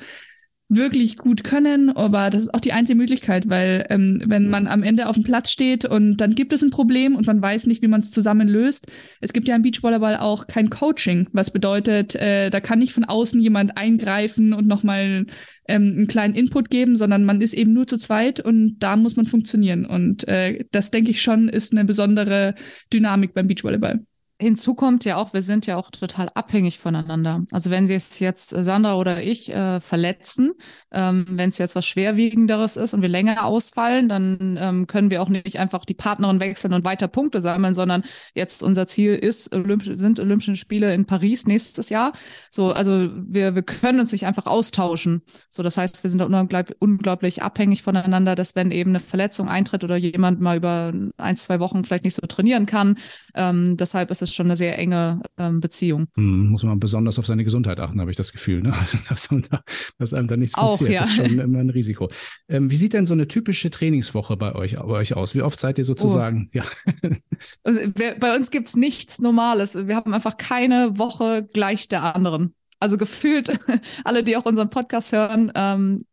wirklich 0.68 1.18
gut 1.18 1.44
können, 1.44 1.92
aber 1.92 2.32
das 2.32 2.44
ist 2.44 2.54
auch 2.54 2.60
die 2.60 2.74
einzige 2.74 2.98
Möglichkeit, 2.98 3.48
weil 3.48 3.86
ähm, 3.90 4.24
wenn 4.26 4.50
man 4.50 4.66
am 4.66 4.82
Ende 4.82 5.08
auf 5.08 5.16
dem 5.16 5.24
Platz 5.24 5.52
steht 5.52 5.86
und 5.86 6.18
dann 6.18 6.34
gibt 6.34 6.54
es 6.54 6.64
ein 6.64 6.72
Problem 6.72 7.16
und 7.16 7.28
man 7.28 7.40
weiß 7.40 7.68
nicht, 7.68 7.84
wie 7.84 7.88
man 7.88 8.02
es 8.02 8.10
zusammen 8.10 8.48
löst. 8.48 8.92
Es 9.22 9.32
gibt 9.32 9.48
ja 9.48 9.56
im 9.56 9.62
Beachvolleyball 9.62 10.18
auch 10.18 10.48
kein 10.48 10.72
Coaching, 10.72 11.28
was 11.34 11.52
bedeutet, 11.52 12.16
äh, 12.16 12.50
da 12.50 12.62
kann 12.62 12.80
nicht 12.80 12.94
von 12.94 13.04
außen 13.04 13.40
jemand 13.40 13.78
eingreifen 13.78 14.54
und 14.54 14.66
nochmal 14.66 15.28
ähm, 15.68 15.94
einen 15.98 16.08
kleinen 16.08 16.34
Input 16.34 16.72
geben, 16.72 16.98
sondern 16.98 17.26
man 17.26 17.42
ist 17.42 17.54
eben 17.54 17.74
nur 17.74 17.86
zu 17.86 17.98
zweit 18.00 18.40
und 18.40 18.80
da 18.80 18.96
muss 18.96 19.16
man 19.16 19.28
funktionieren. 19.28 19.86
Und 19.86 20.28
äh, 20.28 20.66
das 20.72 20.90
denke 20.90 21.12
ich 21.12 21.22
schon 21.22 21.48
ist 21.48 21.74
eine 21.74 21.86
besondere 21.86 22.56
Dynamik 22.92 23.36
beim 23.36 23.48
Beachvolleyball. 23.48 24.04
Hinzu 24.38 24.76
kommt 24.76 25.06
ja 25.06 25.16
auch, 25.16 25.34
wir 25.34 25.42
sind 25.42 25.66
ja 25.66 25.78
auch 25.78 25.90
total 25.92 26.30
abhängig 26.34 26.78
voneinander. 26.78 27.46
Also 27.52 27.72
wenn 27.72 27.88
sie 27.88 27.94
es 27.94 28.20
jetzt 28.20 28.54
äh, 28.54 28.66
Sandra 28.66 28.96
oder 28.98 29.24
ich 29.24 29.50
äh, 29.50 29.80
verletzen, 29.80 30.52
ähm, 30.92 31.26
wenn 31.30 31.48
es 31.50 31.58
jetzt 31.58 31.74
was 31.76 31.86
Schwerwiegenderes 31.86 32.76
ist 32.76 32.94
und 32.94 33.02
wir 33.02 33.08
länger 33.08 33.46
ausfallen, 33.46 34.10
dann 34.10 34.58
ähm, 34.60 34.88
können 34.88 35.10
wir 35.10 35.22
auch 35.22 35.30
nicht 35.30 35.58
einfach 35.58 35.86
die 35.86 35.94
Partnerin 35.94 36.42
wechseln 36.42 36.74
und 36.74 36.84
weiter 36.84 37.08
Punkte 37.08 37.40
sammeln, 37.40 37.76
sondern 37.76 38.04
jetzt 38.34 38.62
unser 38.62 38.88
Ziel 38.88 39.16
ist, 39.16 39.56
Olymp 39.56 39.84
sind 39.86 40.20
Olympische 40.20 40.58
Spiele 40.58 40.94
in 40.94 41.06
Paris 41.06 41.48
nächstes 41.48 41.90
Jahr. 41.90 42.12
So, 42.52 42.74
also 42.74 43.10
wir, 43.16 43.56
wir 43.56 43.64
können 43.64 44.02
uns 44.02 44.12
nicht 44.12 44.26
einfach 44.26 44.48
austauschen. 44.48 45.22
So, 45.50 45.64
das 45.64 45.78
heißt, 45.78 46.04
wir 46.04 46.10
sind 46.10 46.22
unglaublich, 46.22 46.76
unglaublich 46.80 47.42
abhängig 47.42 47.84
voneinander, 47.84 48.36
dass 48.36 48.54
wenn 48.54 48.72
eben 48.72 48.92
eine 48.92 49.00
Verletzung 49.00 49.48
eintritt 49.48 49.86
oder 49.86 49.96
jemand 49.96 50.42
mal 50.42 50.58
über 50.58 50.92
ein, 51.16 51.38
zwei 51.38 51.62
Wochen 51.62 51.86
vielleicht 51.86 52.04
nicht 52.04 52.16
so 52.16 52.28
trainieren 52.28 52.66
kann, 52.66 52.98
ähm, 53.34 53.78
deshalb 53.78 54.12
ist 54.12 54.25
es 54.26 54.36
schon 54.36 54.48
eine 54.48 54.56
sehr 54.56 54.78
enge 54.78 55.22
ähm, 55.38 55.60
Beziehung. 55.60 56.08
Hm, 56.16 56.50
muss 56.50 56.64
man 56.64 56.80
besonders 56.80 57.18
auf 57.18 57.26
seine 57.26 57.44
Gesundheit 57.44 57.80
achten, 57.80 58.00
habe 58.00 58.12
ich 58.12 58.18
das 58.18 58.32
Gefühl. 58.32 58.62
Ne? 58.62 58.74
Also, 58.74 58.98
dass, 59.10 59.30
da, 59.50 59.62
dass 59.98 60.14
einem 60.14 60.28
da 60.28 60.38
nichts 60.38 60.58
Auch, 60.58 60.78
passiert, 60.78 60.92
ja. 60.92 61.04
ist 61.04 61.16
schon 61.16 61.40
immer 61.40 61.60
ein 61.60 61.70
Risiko. 61.70 62.10
Ähm, 62.50 62.70
wie 62.70 62.76
sieht 62.76 62.94
denn 62.94 63.06
so 63.06 63.14
eine 63.14 63.28
typische 63.28 63.70
Trainingswoche 63.70 64.38
bei 64.38 64.54
euch, 64.54 64.76
bei 64.76 64.84
euch 64.84 65.16
aus? 65.16 65.36
Wie 65.36 65.42
oft 65.42 65.60
seid 65.60 65.78
ihr 65.78 65.86
sozusagen? 65.86 66.50
Oh. 66.54 66.58
Ja. 66.58 66.66
Also, 67.64 67.80
bei 68.20 68.36
uns 68.36 68.50
gibt 68.50 68.68
es 68.68 68.76
nichts 68.76 69.20
Normales. 69.20 69.76
Wir 69.76 69.96
haben 69.96 70.14
einfach 70.14 70.38
keine 70.38 70.98
Woche 70.98 71.48
gleich 71.52 71.88
der 71.88 72.16
anderen. 72.16 72.54
Also 72.80 72.98
gefühlt, 72.98 73.58
alle, 74.04 74.24
die 74.24 74.38
auch 74.38 74.46
unseren 74.46 74.70
Podcast 74.70 75.12
hören, 75.12 75.52
ähm, 75.56 76.06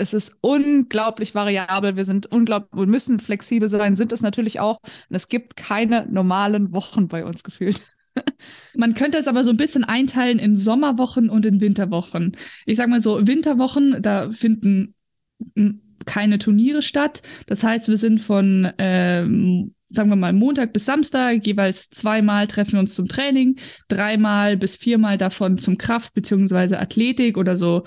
es 0.00 0.14
ist 0.14 0.36
unglaublich 0.40 1.34
variabel. 1.34 1.96
Wir 1.96 2.04
sind 2.04 2.26
unglaublich, 2.26 2.72
wir 2.72 2.86
müssen 2.86 3.18
flexibel 3.18 3.68
sein, 3.68 3.96
sind 3.96 4.12
es 4.12 4.22
natürlich 4.22 4.58
auch. 4.58 4.78
Und 5.08 5.16
es 5.16 5.28
gibt 5.28 5.56
keine 5.56 6.06
normalen 6.10 6.72
Wochen 6.72 7.08
bei 7.08 7.24
uns 7.24 7.44
gefühlt. 7.44 7.80
Man 8.74 8.94
könnte 8.94 9.18
es 9.18 9.28
aber 9.28 9.44
so 9.44 9.50
ein 9.50 9.56
bisschen 9.56 9.84
einteilen 9.84 10.38
in 10.38 10.56
Sommerwochen 10.56 11.30
und 11.30 11.46
in 11.46 11.60
Winterwochen. 11.60 12.36
Ich 12.66 12.76
sag 12.76 12.88
mal 12.88 13.00
so, 13.00 13.26
Winterwochen, 13.26 14.00
da 14.00 14.30
finden 14.30 14.94
keine 16.06 16.38
Turniere 16.38 16.82
statt. 16.82 17.22
Das 17.46 17.62
heißt, 17.62 17.88
wir 17.88 17.96
sind 17.96 18.20
von, 18.20 18.72
ähm, 18.78 19.74
sagen 19.90 20.08
wir 20.08 20.16
mal, 20.16 20.32
Montag 20.32 20.72
bis 20.72 20.86
Samstag, 20.86 21.46
jeweils 21.46 21.90
zweimal 21.90 22.46
treffen 22.46 22.72
wir 22.72 22.80
uns 22.80 22.94
zum 22.94 23.08
Training, 23.08 23.56
dreimal 23.88 24.56
bis 24.56 24.76
viermal 24.76 25.18
davon 25.18 25.58
zum 25.58 25.78
Kraft- 25.78 26.14
bzw. 26.14 26.76
Athletik 26.76 27.36
oder 27.36 27.56
so 27.56 27.84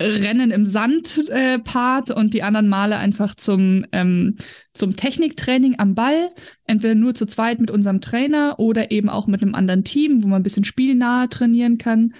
Rennen 0.00 0.50
im 0.50 0.66
Sand-Part 0.66 2.10
äh, 2.10 2.12
und 2.12 2.34
die 2.34 2.42
anderen 2.42 2.68
Male 2.68 2.96
einfach 2.96 3.34
zum, 3.34 3.84
ähm, 3.92 4.36
zum 4.72 4.96
Techniktraining 4.96 5.78
am 5.78 5.94
Ball. 5.94 6.30
Entweder 6.66 6.94
nur 6.94 7.14
zu 7.14 7.26
zweit 7.26 7.60
mit 7.60 7.70
unserem 7.70 8.00
Trainer 8.00 8.58
oder 8.58 8.90
eben 8.90 9.08
auch 9.08 9.26
mit 9.26 9.42
einem 9.42 9.54
anderen 9.54 9.84
Team, 9.84 10.22
wo 10.22 10.28
man 10.28 10.40
ein 10.40 10.44
bisschen 10.44 10.64
spielnah 10.64 11.28
trainieren 11.28 11.78
kann. 11.78 12.14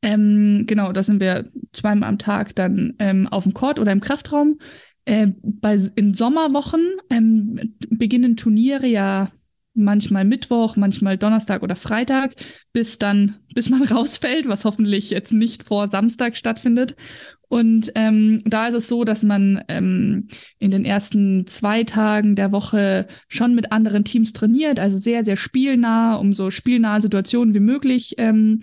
Ähm, 0.00 0.64
genau, 0.66 0.92
da 0.92 1.02
sind 1.02 1.20
wir 1.20 1.48
zweimal 1.72 2.08
am 2.08 2.18
Tag 2.18 2.54
dann 2.54 2.94
ähm, 2.98 3.26
auf 3.28 3.42
dem 3.42 3.52
Court 3.52 3.78
oder 3.78 3.92
im 3.92 4.00
Kraftraum. 4.00 4.58
Äh, 5.04 5.28
bei, 5.42 5.80
in 5.96 6.14
Sommerwochen 6.14 6.86
ähm, 7.10 7.74
beginnen 7.90 8.36
Turniere 8.36 8.86
ja 8.86 9.30
manchmal 9.84 10.24
Mittwoch, 10.24 10.76
manchmal 10.76 11.16
Donnerstag 11.16 11.62
oder 11.62 11.76
Freitag, 11.76 12.34
bis 12.72 12.98
dann, 12.98 13.36
bis 13.54 13.70
man 13.70 13.82
rausfällt, 13.88 14.48
was 14.48 14.64
hoffentlich 14.64 15.10
jetzt 15.10 15.32
nicht 15.32 15.64
vor 15.64 15.88
Samstag 15.88 16.36
stattfindet. 16.36 16.96
Und 17.48 17.92
ähm, 17.94 18.42
da 18.44 18.68
ist 18.68 18.74
es 18.74 18.88
so, 18.88 19.04
dass 19.04 19.22
man 19.22 19.64
ähm, 19.68 20.28
in 20.58 20.70
den 20.70 20.84
ersten 20.84 21.46
zwei 21.46 21.82
Tagen 21.84 22.36
der 22.36 22.52
Woche 22.52 23.06
schon 23.26 23.54
mit 23.54 23.72
anderen 23.72 24.04
Teams 24.04 24.34
trainiert, 24.34 24.78
also 24.78 24.98
sehr, 24.98 25.24
sehr 25.24 25.36
spielnah, 25.36 26.16
um 26.16 26.34
so 26.34 26.50
spielnahe 26.50 27.00
Situationen 27.00 27.54
wie 27.54 27.60
möglich 27.60 28.16
ähm, 28.18 28.60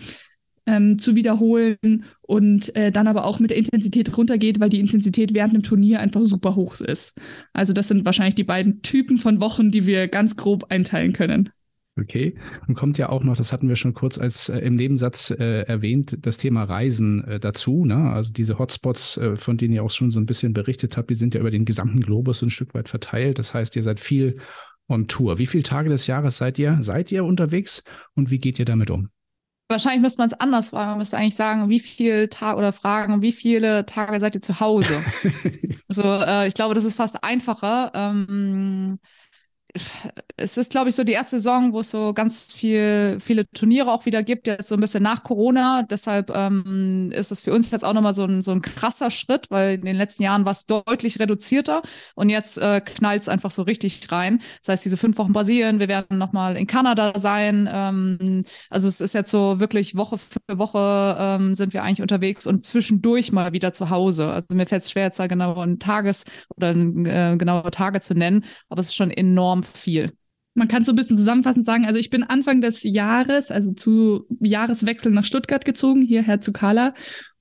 ähm, 0.66 1.00
zu 1.00 1.16
wiederholen 1.16 2.06
und 2.22 2.76
äh, 2.76 2.92
dann 2.92 3.08
aber 3.08 3.26
auch 3.26 3.40
mit 3.40 3.52
der 3.52 3.58
Intensität 3.58 4.18
runtergeht, 4.18 4.60
weil 4.60 4.70
die 4.70 4.80
Intensität 4.80 5.34
während 5.34 5.54
dem 5.54 5.64
Turnier 5.64 6.00
einfach 6.00 6.22
super 6.22 6.56
hoch 6.56 6.80
ist. 6.82 7.14
Also 7.54 7.74
das 7.74 7.88
sind 7.88 8.06
wahrscheinlich 8.06 8.36
die 8.36 8.44
beiden 8.44 8.82
Typen 8.82 9.18
von 9.18 9.40
Wochen, 9.40 9.72
die 9.72 9.86
wir 9.86 10.08
ganz 10.08 10.36
grob 10.36 10.66
einteilen 10.70 11.14
können. 11.14 11.50
Okay, 11.98 12.36
und 12.68 12.76
kommt 12.76 12.98
ja 12.98 13.08
auch 13.08 13.24
noch, 13.24 13.38
das 13.38 13.54
hatten 13.54 13.70
wir 13.70 13.78
schon 13.78 13.94
kurz 13.94 14.18
als 14.18 14.50
äh, 14.50 14.60
im 14.60 14.76
Nebensatz 14.76 15.32
äh, 15.32 15.62
erwähnt, 15.62 16.18
das 16.20 16.36
Thema 16.36 16.64
Reisen 16.64 17.24
äh, 17.24 17.40
dazu. 17.40 17.86
Ne? 17.86 17.96
Also 17.96 18.34
diese 18.34 18.60
Hotspots, 18.60 19.16
äh, 19.16 19.38
von 19.38 19.56
denen 19.56 19.74
ihr 19.74 19.82
auch 19.82 19.92
schon 19.92 20.12
so 20.12 20.20
ein 20.20 20.26
bisschen 20.26 20.52
berichtet 20.52 20.98
habt, 20.98 21.10
die 21.10 21.16
sind 21.16 21.36
ja 21.36 21.40
über 21.40 21.52
den 21.52 21.64
gesamten 21.64 22.02
Globus 22.02 22.42
ein 22.42 22.50
Stück 22.50 22.74
weit 22.74 22.90
verteilt. 22.90 23.40
Das 23.40 23.54
heißt, 23.54 23.78
ihr 23.78 23.84
seid 23.84 24.02
viel 24.02 24.40
on 24.90 25.08
Tour. 25.08 25.38
Wie 25.38 25.46
viele 25.46 25.64
Tage 25.64 25.90
des 25.90 26.06
Jahres 26.06 26.38
seid 26.38 26.60
ihr, 26.60 26.78
seid 26.82 27.14
ihr 27.14 27.24
unterwegs 27.24 27.82
und 28.14 28.30
wie 28.30 28.40
geht 28.40 28.60
ihr 28.60 28.66
damit 28.66 28.92
um? 28.92 29.10
Wahrscheinlich 29.68 30.02
müsste 30.02 30.20
man 30.20 30.28
es 30.28 30.40
anders 30.40 30.70
fragen. 30.70 30.92
Man 30.92 30.98
müsste 31.00 31.18
eigentlich 31.18 31.36
sagen, 31.36 31.70
wie 31.70 31.80
viele 31.80 32.30
Tage 32.30 32.58
oder 32.58 32.72
fragen, 32.72 33.22
wie 33.24 33.32
viele 33.32 33.86
Tage 33.86 34.20
seid 34.20 34.36
ihr 34.36 34.42
zu 34.42 34.60
Hause? 34.60 35.04
also 35.88 36.04
äh, 36.04 36.48
ich 36.48 36.54
glaube, 36.54 36.76
das 36.76 36.84
ist 36.84 36.96
fast 36.96 37.24
einfacher. 37.24 37.92
Ähm, 37.96 39.00
es 40.38 40.58
ist, 40.58 40.72
glaube 40.72 40.89
ich, 40.89 40.96
so 40.96 41.03
die 41.03 41.13
erste 41.13 41.38
Saison, 41.38 41.74
wo 41.74 41.79
es 41.79 41.91
so 41.91 42.13
ganz 42.13 42.53
viel, 42.53 43.17
viele 43.20 43.50
Turniere 43.51 43.91
auch 43.91 44.05
wieder 44.05 44.24
gibt, 44.24 44.48
jetzt 44.48 44.67
so 44.67 44.75
ein 44.75 44.82
bisschen 44.82 45.03
nach 45.03 45.24
Corona. 45.24 45.84
Deshalb 45.84 46.32
ähm, 46.34 47.12
ist 47.13 47.32
es 47.32 47.41
für 47.41 47.53
uns 47.53 47.72
jetzt 47.72 47.84
auch 47.84 47.94
nochmal 47.94 48.13
so 48.13 48.25
ein, 48.25 48.41
so 48.41 48.51
ein 48.51 48.62
krasser 48.62 49.12
Schritt, 49.12 49.48
weil 49.50 49.75
in 49.75 49.86
den 49.86 49.96
letzten 49.96 50.24
Jahren 50.24 50.46
war 50.46 50.51
es 50.51 50.65
deutlich 50.65 51.20
reduzierter 51.20 51.82
und 52.15 52.29
jetzt 52.29 52.58
äh, 52.58 52.82
knallt 52.82 53.24
es 53.24 53.29
einfach 53.29 53.51
so 53.51 53.63
richtig 53.63 54.12
rein. 54.12 54.41
Das 54.62 54.74
heißt, 54.74 54.86
diese 54.86 54.98
fünf 54.98 55.17
Wochen 55.17 55.34
Brasilien, 55.34 55.79
wir 55.79 55.88
werden 55.88 56.17
nochmal 56.17 56.58
in 56.58 56.67
Kanada 56.67 57.13
sein. 57.20 57.70
Ähm, 57.72 58.44
also 58.70 58.88
es 58.88 59.01
ist 59.01 59.13
jetzt 59.13 59.32
so 59.32 59.60
wirklich 59.60 59.96
Woche 59.96 60.17
für 60.17 60.58
Woche 60.58 61.17
ähm, 61.20 61.55
sind 61.55 61.74
wir 61.74 61.84
eigentlich 61.84 62.01
unterwegs 62.01 62.48
und 62.48 62.65
zwischendurch 62.65 63.32
mal 63.32 63.53
wieder 63.53 63.74
zu 63.74 63.89
Hause. 63.89 64.27
Also 64.32 64.55
mir 64.55 64.65
fällt 64.65 64.84
es 64.84 64.91
schwer, 64.91 65.05
jetzt 65.05 65.20
da 65.20 65.27
genau 65.27 65.60
einen 65.60 65.79
Tages- 65.79 66.24
oder 66.55 66.72
äh, 66.72 67.38
genaue 67.38 67.72
Tage 67.72 68.00
zu 68.01 68.13
nennen, 68.15 68.46
aber 68.70 68.82
es 68.82 68.89
ist 68.89 68.96
schon 68.96 69.12
enorm 69.12 69.65
viel. 69.66 70.12
Man 70.54 70.68
kann 70.68 70.84
so 70.84 70.94
ein 70.94 70.96
bisschen 70.96 71.18
zusammenfassend 71.18 71.66
sagen, 71.66 71.86
also 71.86 72.00
ich 72.00 72.10
bin 72.10 72.24
Anfang 72.24 72.62
des 72.62 72.84
Jahres, 72.84 73.52
also 73.52 73.74
zu 73.74 74.26
Jahreswechsel 74.40 75.12
nach 75.12 75.26
Stuttgart 75.26 75.66
gezogen, 75.66 76.02
hierher 76.02 76.40
zu 76.40 76.54
Kala. 76.54 76.94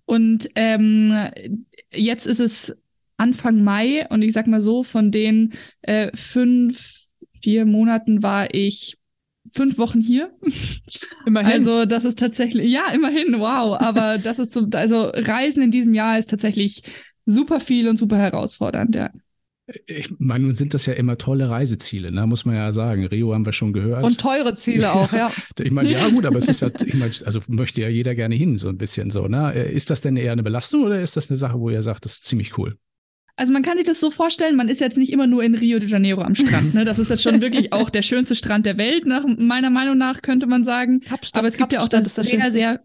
Und 0.05 0.49
ähm, 0.57 1.31
jetzt 1.93 2.27
ist 2.27 2.41
es 2.41 2.77
Anfang 3.17 3.63
Mai 3.63 4.07
und 4.09 4.23
ich 4.23 4.33
sag 4.33 4.47
mal 4.47 4.61
so, 4.61 4.83
von 4.83 5.13
den 5.13 5.53
äh, 5.83 6.11
fünf, 6.15 7.05
vier 7.41 7.65
Monaten 7.65 8.23
war 8.23 8.53
ich 8.53 8.99
fünf 9.53 9.79
Wochen 9.79 10.01
hier. 10.01 10.33
Immerhin. 11.27 11.53
Also 11.53 11.85
das 11.85 12.05
ist 12.05 12.19
tatsächlich, 12.19 12.71
ja, 12.71 12.91
immerhin, 12.93 13.39
wow. 13.39 13.81
Aber 13.81 14.19
das 14.19 14.39
ist 14.39 14.53
so, 14.53 14.67
also 14.73 15.11
Reisen 15.15 15.63
in 15.63 15.71
diesem 15.71 15.95
Jahr 15.95 16.19
ist 16.19 16.31
tatsächlich 16.31 16.83
super 17.27 17.61
viel 17.61 17.89
und 17.89 17.99
super 17.99 18.19
herausfordernd, 18.19 18.95
ja. 18.95 19.11
Ich 19.87 20.11
meine, 20.19 20.53
sind 20.53 20.75
das 20.75 20.85
ja 20.85 20.93
immer 20.93 21.17
tolle 21.17 21.49
Reiseziele, 21.49 22.13
ne? 22.13 22.27
muss 22.27 22.45
man 22.45 22.55
ja 22.55 22.71
sagen. 22.73 23.07
Rio 23.07 23.33
haben 23.33 23.47
wir 23.47 23.55
schon 23.55 23.73
gehört. 23.73 24.05
Und 24.05 24.21
teure 24.21 24.55
Ziele 24.57 24.93
auch, 24.93 25.13
ja. 25.13 25.33
ich 25.59 25.71
meine, 25.71 25.91
ja 25.91 26.07
gut, 26.09 26.27
aber 26.27 26.39
es 26.39 26.49
ist 26.49 26.61
ja, 26.61 26.69
ich 26.85 26.95
meine, 26.95 27.13
also 27.25 27.41
möchte 27.49 27.81
ja 27.81 27.89
jeder 27.89 28.15
gerne 28.15 28.35
hin, 28.35 28.59
so 28.59 28.69
ein 28.69 28.77
bisschen 28.77 29.09
so. 29.09 29.27
Ne? 29.27 29.55
Ist 29.55 29.89
das 29.89 30.03
denn 30.03 30.17
eher 30.17 30.33
eine 30.33 30.43
Belastung 30.43 30.83
oder 30.83 31.01
ist 31.01 31.17
das 31.17 31.31
eine 31.31 31.39
Sache, 31.39 31.59
wo 31.59 31.71
ihr 31.71 31.83
sagt, 31.83 32.05
das 32.05 32.17
ist 32.17 32.27
ziemlich 32.27 32.59
cool? 32.59 32.77
Also 33.37 33.53
man 33.53 33.63
kann 33.63 33.77
sich 33.79 33.87
das 33.87 33.99
so 33.99 34.11
vorstellen, 34.11 34.55
man 34.55 34.69
ist 34.69 34.81
jetzt 34.81 34.97
nicht 34.97 35.13
immer 35.13 35.27
nur 35.27 35.43
in 35.43 35.55
Rio 35.55 35.79
de 35.79 35.89
Janeiro 35.89 36.21
am 36.23 36.35
Strand. 36.35 36.75
Ne? 36.75 36.85
Das 36.85 36.99
ist 36.99 37.11
jetzt 37.11 37.23
schon 37.23 37.41
wirklich 37.41 37.73
auch 37.73 37.91
der 37.91 38.03
schönste 38.03 38.37
Strand 38.37 38.65
der 38.65 38.77
Welt, 38.77 39.07
nach 39.07 39.25
meiner 39.27 39.71
Meinung 39.71 39.99
nach, 39.99 40.23
könnte 40.23 40.47
man 40.47 40.65
sagen. 40.65 41.01
Kapstadt, 41.01 41.41
Aber 41.41 41.49
es 41.49 41.57
gibt 41.57 41.71
Kapstadt 41.71 41.93
ja 41.93 41.99
auch 42.01 42.05
das, 42.05 42.15
das 42.15 42.27
sehr, 42.27 42.53
sehr. 42.53 42.81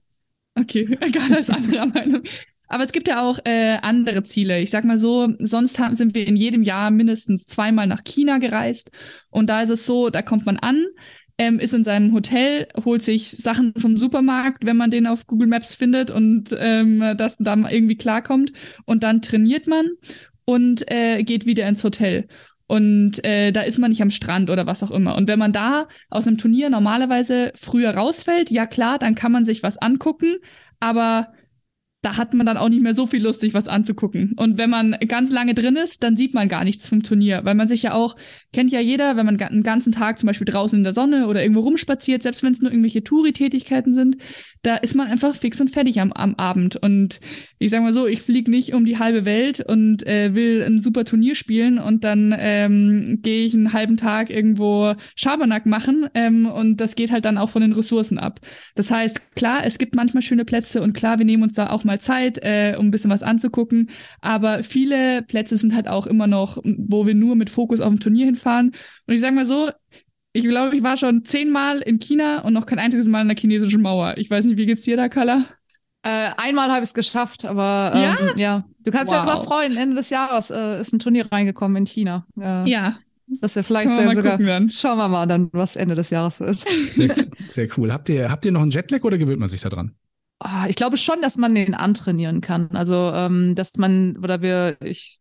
Okay, 0.55 0.98
egal, 1.01 1.36
als 1.36 1.50
anderer 1.50 1.86
Meinung. 1.86 2.24
Aber 2.69 2.83
es 2.83 2.91
gibt 2.91 3.07
ja 3.07 3.21
auch 3.21 3.39
äh, 3.43 3.77
andere 3.81 4.23
Ziele. 4.23 4.61
Ich 4.61 4.69
sag 4.69 4.85
mal 4.85 4.99
so, 4.99 5.27
sonst 5.39 5.79
haben, 5.79 5.95
sind 5.95 6.13
wir 6.13 6.25
in 6.25 6.35
jedem 6.35 6.61
Jahr 6.63 6.91
mindestens 6.91 7.47
zweimal 7.47 7.88
nach 7.88 8.03
China 8.03 8.38
gereist. 8.38 8.91
Und 9.29 9.47
da 9.47 9.63
ist 9.63 9.71
es 9.71 9.85
so, 9.85 10.09
da 10.09 10.21
kommt 10.21 10.45
man 10.45 10.57
an, 10.57 10.85
ähm, 11.39 11.59
ist 11.59 11.73
in 11.73 11.83
seinem 11.83 12.13
Hotel, 12.13 12.67
holt 12.85 13.01
sich 13.01 13.31
Sachen 13.31 13.73
vom 13.75 13.97
Supermarkt, 13.97 14.65
wenn 14.65 14.77
man 14.77 14.91
den 14.91 15.07
auf 15.07 15.25
Google 15.25 15.47
Maps 15.47 15.73
findet 15.73 16.11
und 16.11 16.55
ähm, 16.57 17.15
das 17.17 17.38
dann 17.39 17.65
irgendwie 17.65 17.97
klarkommt. 17.97 18.53
Und 18.85 19.03
dann 19.03 19.21
trainiert 19.21 19.65
man 19.65 19.88
und 20.45 20.89
äh, 20.91 21.23
geht 21.23 21.45
wieder 21.45 21.67
ins 21.67 21.83
Hotel. 21.83 22.27
Und 22.67 23.25
äh, 23.25 23.51
da 23.51 23.61
ist 23.61 23.79
man 23.79 23.89
nicht 23.89 24.03
am 24.03 24.11
Strand 24.11 24.51
oder 24.51 24.67
was 24.67 24.83
auch 24.83 24.91
immer. 24.91 25.15
Und 25.15 25.27
wenn 25.27 25.39
man 25.39 25.53
da 25.53 25.88
aus 26.11 26.27
einem 26.27 26.38
Turnier 26.38 26.69
normalerweise 26.69 27.51
früher 27.55 27.95
rausfällt, 27.95 28.51
ja 28.51 28.67
klar, 28.67 28.99
dann 28.99 29.15
kann 29.15 29.31
man 29.31 29.43
sich 29.43 29.63
was 29.63 29.79
angucken. 29.79 30.35
Aber 30.79 31.29
da 32.01 32.15
hat 32.15 32.33
man 32.33 32.45
dann 32.45 32.57
auch 32.57 32.69
nicht 32.69 32.81
mehr 32.81 32.95
so 32.95 33.07
viel 33.07 33.21
Lust, 33.21 33.41
sich 33.41 33.53
was 33.53 33.67
anzugucken. 33.67 34.33
Und 34.37 34.57
wenn 34.57 34.69
man 34.69 34.95
ganz 35.07 35.31
lange 35.31 35.53
drin 35.53 35.75
ist, 35.75 36.01
dann 36.01 36.15
sieht 36.15 36.33
man 36.33 36.47
gar 36.47 36.63
nichts 36.63 36.87
vom 36.87 37.03
Turnier, 37.03 37.41
weil 37.43 37.55
man 37.55 37.67
sich 37.67 37.83
ja 37.83 37.93
auch, 37.93 38.15
kennt 38.53 38.71
ja 38.71 38.79
jeder, 38.79 39.17
wenn 39.17 39.25
man 39.25 39.39
einen 39.39 39.63
ganzen 39.63 39.91
Tag 39.91 40.17
zum 40.17 40.27
Beispiel 40.27 40.45
draußen 40.45 40.77
in 40.77 40.83
der 40.83 40.93
Sonne 40.93 41.27
oder 41.27 41.41
irgendwo 41.41 41.61
rumspaziert, 41.61 42.23
selbst 42.23 42.41
wenn 42.41 42.53
es 42.53 42.61
nur 42.61 42.71
irgendwelche 42.71 43.03
Touri-Tätigkeiten 43.03 43.93
sind, 43.93 44.17
da 44.61 44.75
ist 44.75 44.95
man 44.95 45.07
einfach 45.07 45.35
fix 45.35 45.59
und 45.59 45.71
fertig 45.71 45.99
am, 45.99 46.13
am 46.13 46.35
Abend. 46.35 46.77
Und 46.77 47.19
ich 47.59 47.71
sag 47.71 47.81
mal 47.81 47.93
so, 47.93 48.07
ich 48.07 48.21
fliege 48.21 48.49
nicht 48.49 48.73
um 48.73 48.85
die 48.85 48.97
halbe 48.97 49.25
Welt 49.25 49.59
und 49.67 50.05
äh, 50.07 50.33
will 50.33 50.63
ein 50.63 50.81
super 50.81 51.03
Turnier 51.03 51.35
spielen 51.35 51.79
und 51.79 52.03
dann 52.05 52.33
ähm, 52.37 53.19
gehe 53.21 53.45
ich 53.45 53.53
einen 53.53 53.73
halben 53.73 53.97
Tag 53.97 54.29
irgendwo 54.29 54.95
Schabernack 55.15 55.65
machen 55.65 56.07
ähm, 56.13 56.45
und 56.45 56.77
das 56.77 56.95
geht 56.95 57.11
halt 57.11 57.25
dann 57.25 57.37
auch 57.37 57.49
von 57.49 57.61
den 57.61 57.73
Ressourcen 57.73 58.19
ab. 58.19 58.39
Das 58.75 58.89
heißt, 58.89 59.35
klar, 59.35 59.65
es 59.65 59.77
gibt 59.77 59.95
manchmal 59.95 60.23
schöne 60.23 60.45
Plätze 60.45 60.81
und 60.81 60.93
klar, 60.93 61.19
wir 61.19 61.25
nehmen 61.25 61.43
uns 61.43 61.55
da 61.55 61.69
auch 61.69 61.83
mal 61.89 62.00
Zeit, 62.00 62.38
äh, 62.41 62.75
um 62.77 62.88
ein 62.88 62.91
bisschen 62.91 63.10
was 63.10 63.24
anzugucken. 63.24 63.89
Aber 64.22 64.63
viele 64.63 65.24
Plätze 65.24 65.58
sind 65.58 65.75
halt 65.75 65.88
auch 65.88 66.08
immer 66.08 66.27
noch, 66.27 66.58
wo 66.63 67.05
wir 67.05 67.15
nur 67.15 67.36
mit 67.36 67.50
Fokus 67.50 67.81
auf 67.81 67.89
dem 67.89 68.00
Turnier 68.00 68.25
hinfahren. 68.25 68.72
Und 69.08 69.13
ich 69.13 69.22
sage 69.22 69.36
mal 69.36 69.46
so, 69.46 69.69
ich 70.31 70.43
glaube, 70.43 70.75
ich 70.75 70.84
war 70.84 70.96
schon 70.96 71.25
zehnmal 71.25 71.79
in 71.79 72.00
China 72.00 72.39
und 72.39 72.53
noch 72.53 72.65
kein 72.65 72.79
einziges 72.79 73.08
Mal 73.08 73.22
in 73.22 73.27
der 73.27 73.38
chinesischen 73.38 73.81
Mauer. 73.81 74.15
Ich 74.17 74.29
weiß 74.29 74.46
nicht, 74.46 74.58
wie 74.58 74.65
geht's 74.65 74.84
dir 74.84 74.96
da, 74.96 75.10
Kala? 75.10 75.46
Äh, 76.03 76.31
einmal 76.38 76.69
habe 76.69 76.79
ich 76.79 76.89
es 76.89 76.93
geschafft, 76.93 77.43
aber 77.46 77.91
ähm, 77.93 78.01
ja? 78.01 78.36
ja. 78.38 78.65
Du 78.86 78.91
kannst 78.91 79.12
wow. 79.12 79.19
ja 79.19 79.25
mal 79.25 79.43
freuen, 79.43 79.75
Ende 79.75 79.96
des 79.96 80.10
Jahres 80.10 80.50
äh, 80.50 80.79
ist 80.79 80.93
ein 80.93 81.00
Turnier 81.00 81.29
reingekommen 81.29 81.75
in 81.77 81.86
China. 81.86 82.25
Äh, 82.39 82.69
ja. 82.69 82.96
Das 83.41 83.55
wir 83.55 83.63
vielleicht 83.63 83.93
sehr 83.93 84.10
sogar. 84.12 84.39
Schauen 84.69 84.98
wir 84.98 85.08
mal 85.08 85.27
dann, 85.27 85.50
was 85.51 85.75
Ende 85.75 85.93
des 85.93 86.10
Jahres 86.10 86.38
so 86.38 86.46
ist. 86.46 86.67
Sehr, 86.93 87.15
sehr 87.50 87.67
cool. 87.77 87.91
Habt 87.93 88.10
ihr, 88.10 88.31
habt 88.31 88.43
ihr 88.46 88.51
noch 88.51 88.62
einen 88.62 88.72
Jetlag 88.72 89.03
oder 89.03 89.19
gewöhnt 89.19 89.39
man 89.39 89.50
sich 89.50 89.62
da 89.62 89.69
dran? 89.69 89.93
Oh, 90.41 90.65
ich 90.69 90.75
glaube 90.77 90.96
schon, 90.98 91.22
dass 91.22 91.36
man 91.38 91.53
den 91.53 91.74
antrainieren 91.75 92.39
kann. 92.41 92.69
Also, 92.75 93.12
ähm, 93.13 93.55
dass 93.55 93.75
man, 93.77 94.17
oder 94.17 94.41
wir, 94.41 94.77
ich 94.81 95.18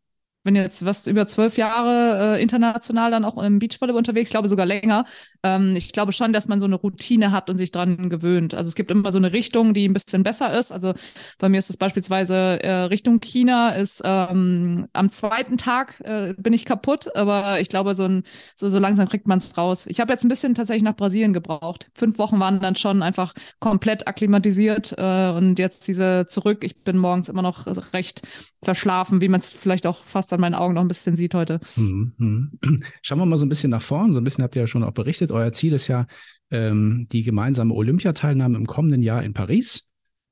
bin 0.49 0.57
jetzt 0.57 0.83
was 0.83 1.07
über 1.07 1.27
zwölf 1.27 1.59
Jahre 1.59 2.39
äh, 2.39 2.43
international 2.43 3.11
dann 3.11 3.27
auch 3.27 3.37
im 3.37 3.59
Beachvolleyball 3.59 3.99
unterwegs, 3.99 4.31
ich 4.31 4.33
glaube 4.33 4.49
sogar 4.49 4.65
länger. 4.65 5.05
Ähm, 5.43 5.77
ich 5.77 5.93
glaube 5.93 6.13
schon, 6.13 6.33
dass 6.33 6.49
man 6.49 6.59
so 6.59 6.65
eine 6.65 6.77
Routine 6.77 7.33
hat 7.33 7.51
und 7.51 7.59
sich 7.59 7.71
dran 7.71 8.09
gewöhnt. 8.09 8.55
Also 8.55 8.69
es 8.69 8.75
gibt 8.75 8.91
immer 8.91 9.13
so 9.13 9.19
eine 9.19 9.35
Richtung, 9.35 9.75
die 9.75 9.87
ein 9.87 9.93
bisschen 9.93 10.23
besser 10.23 10.57
ist. 10.57 10.73
Also 10.73 10.95
bei 11.39 11.51
mir 11.51 11.59
ist 11.59 11.69
es 11.69 11.77
beispielsweise 11.77 12.63
äh, 12.63 12.85
Richtung 12.85 13.21
China, 13.21 13.73
ist 13.73 14.01
ähm, 14.07 14.89
am 14.95 15.11
zweiten 15.11 15.59
Tag 15.59 16.01
äh, 16.01 16.33
bin 16.39 16.55
ich 16.55 16.65
kaputt, 16.65 17.15
aber 17.15 17.61
ich 17.61 17.69
glaube, 17.69 17.95
so, 17.95 18.05
ein, 18.05 18.23
so, 18.57 18.71
so 18.71 18.79
langsam 18.79 19.07
kriegt 19.07 19.29
man 19.29 19.41
es 19.41 19.59
raus. 19.59 19.85
Ich 19.87 20.01
habe 20.01 20.15
jetzt 20.15 20.25
ein 20.25 20.31
bisschen 20.31 20.55
tatsächlich 20.55 20.83
nach 20.83 20.97
Brasilien 20.97 21.35
gebraucht. 21.35 21.91
Fünf 21.95 22.19
Wochen 22.19 22.41
waren 22.41 22.61
dann 22.61 22.75
schon 22.75 23.03
einfach 23.03 23.35
komplett 23.61 24.09
akklimatisiert 24.09 24.95
äh, 24.97 25.29
und 25.29 25.59
jetzt 25.59 25.87
diese 25.89 26.25
zurück. 26.27 26.65
Ich 26.65 26.85
bin 26.85 26.97
morgens 26.97 27.29
immer 27.29 27.43
noch 27.43 27.67
recht 27.93 28.23
verschlafen, 28.63 29.21
wie 29.21 29.29
man 29.29 29.41
es 29.41 29.53
vielleicht 29.53 29.87
auch 29.87 29.99
fast 30.05 30.33
an 30.39 30.41
meinen 30.41 30.55
Augen 30.55 30.75
noch 30.75 30.81
ein 30.81 30.89
bisschen 30.89 31.17
sieht 31.17 31.35
heute. 31.35 31.61
Mhm, 31.77 32.13
mhm. 32.17 32.83
Schauen 33.03 33.19
wir 33.19 33.27
mal 33.27 33.37
so 33.37 33.45
ein 33.45 33.49
bisschen 33.49 33.71
nach 33.71 33.83
vorn. 33.83 34.13
So 34.13 34.21
ein 34.21 34.25
bisschen 34.25 34.45
habt 34.45 34.57
ihr 34.57 34.63
ja 34.63 34.67
schon 34.67 34.85
auch 34.85 34.93
berichtet. 34.93 35.33
Euer 35.33 35.53
Ziel 35.53 35.73
ist 35.73 35.89
ja 35.89 36.07
ähm, 36.51 37.07
die 37.13 37.23
gemeinsame 37.23 37.75
Olympiateilnahme 37.75 38.57
im 38.57 38.67
kommenden 38.67 39.03
Jahr 39.03 39.23
in 39.23 39.35
Paris. 39.35 39.87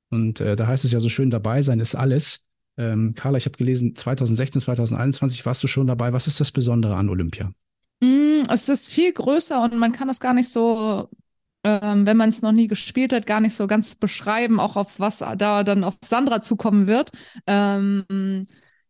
Und 0.09 0.39
äh, 0.39 0.55
da 0.55 0.67
heißt 0.67 0.85
es 0.85 0.91
ja 0.91 0.99
so 0.99 1.09
schön, 1.09 1.29
dabei 1.29 1.61
sein 1.61 1.79
ist 1.79 1.95
alles. 1.95 2.43
Ähm, 2.77 3.13
Carla, 3.15 3.37
ich 3.37 3.45
habe 3.45 3.57
gelesen, 3.57 3.95
2016, 3.95 4.61
2021 4.61 5.45
warst 5.45 5.63
du 5.63 5.67
schon 5.67 5.87
dabei. 5.87 6.13
Was 6.13 6.27
ist 6.27 6.39
das 6.39 6.51
Besondere 6.51 6.95
an 6.95 7.09
Olympia? 7.09 7.51
Mm, 8.01 8.43
es 8.49 8.69
ist 8.69 8.87
viel 8.87 9.11
größer 9.11 9.61
und 9.63 9.77
man 9.77 9.91
kann 9.91 10.07
das 10.07 10.19
gar 10.19 10.33
nicht 10.33 10.49
so 10.49 11.09
ähm, 11.63 12.05
wenn 12.05 12.15
man 12.15 12.29
es 12.29 12.41
noch 12.41 12.53
nie 12.53 12.67
gespielt 12.67 13.11
hat, 13.11 13.25
gar 13.25 13.41
nicht 13.41 13.55
so 13.55 13.67
ganz 13.67 13.95
beschreiben, 13.95 14.59
auch 14.59 14.77
auf 14.77 14.99
was 14.99 15.17
da 15.17 15.63
dann 15.63 15.83
auf 15.83 15.95
Sandra 16.05 16.41
zukommen 16.41 16.87
wird. 16.87 17.11
Ähm, 17.45 18.47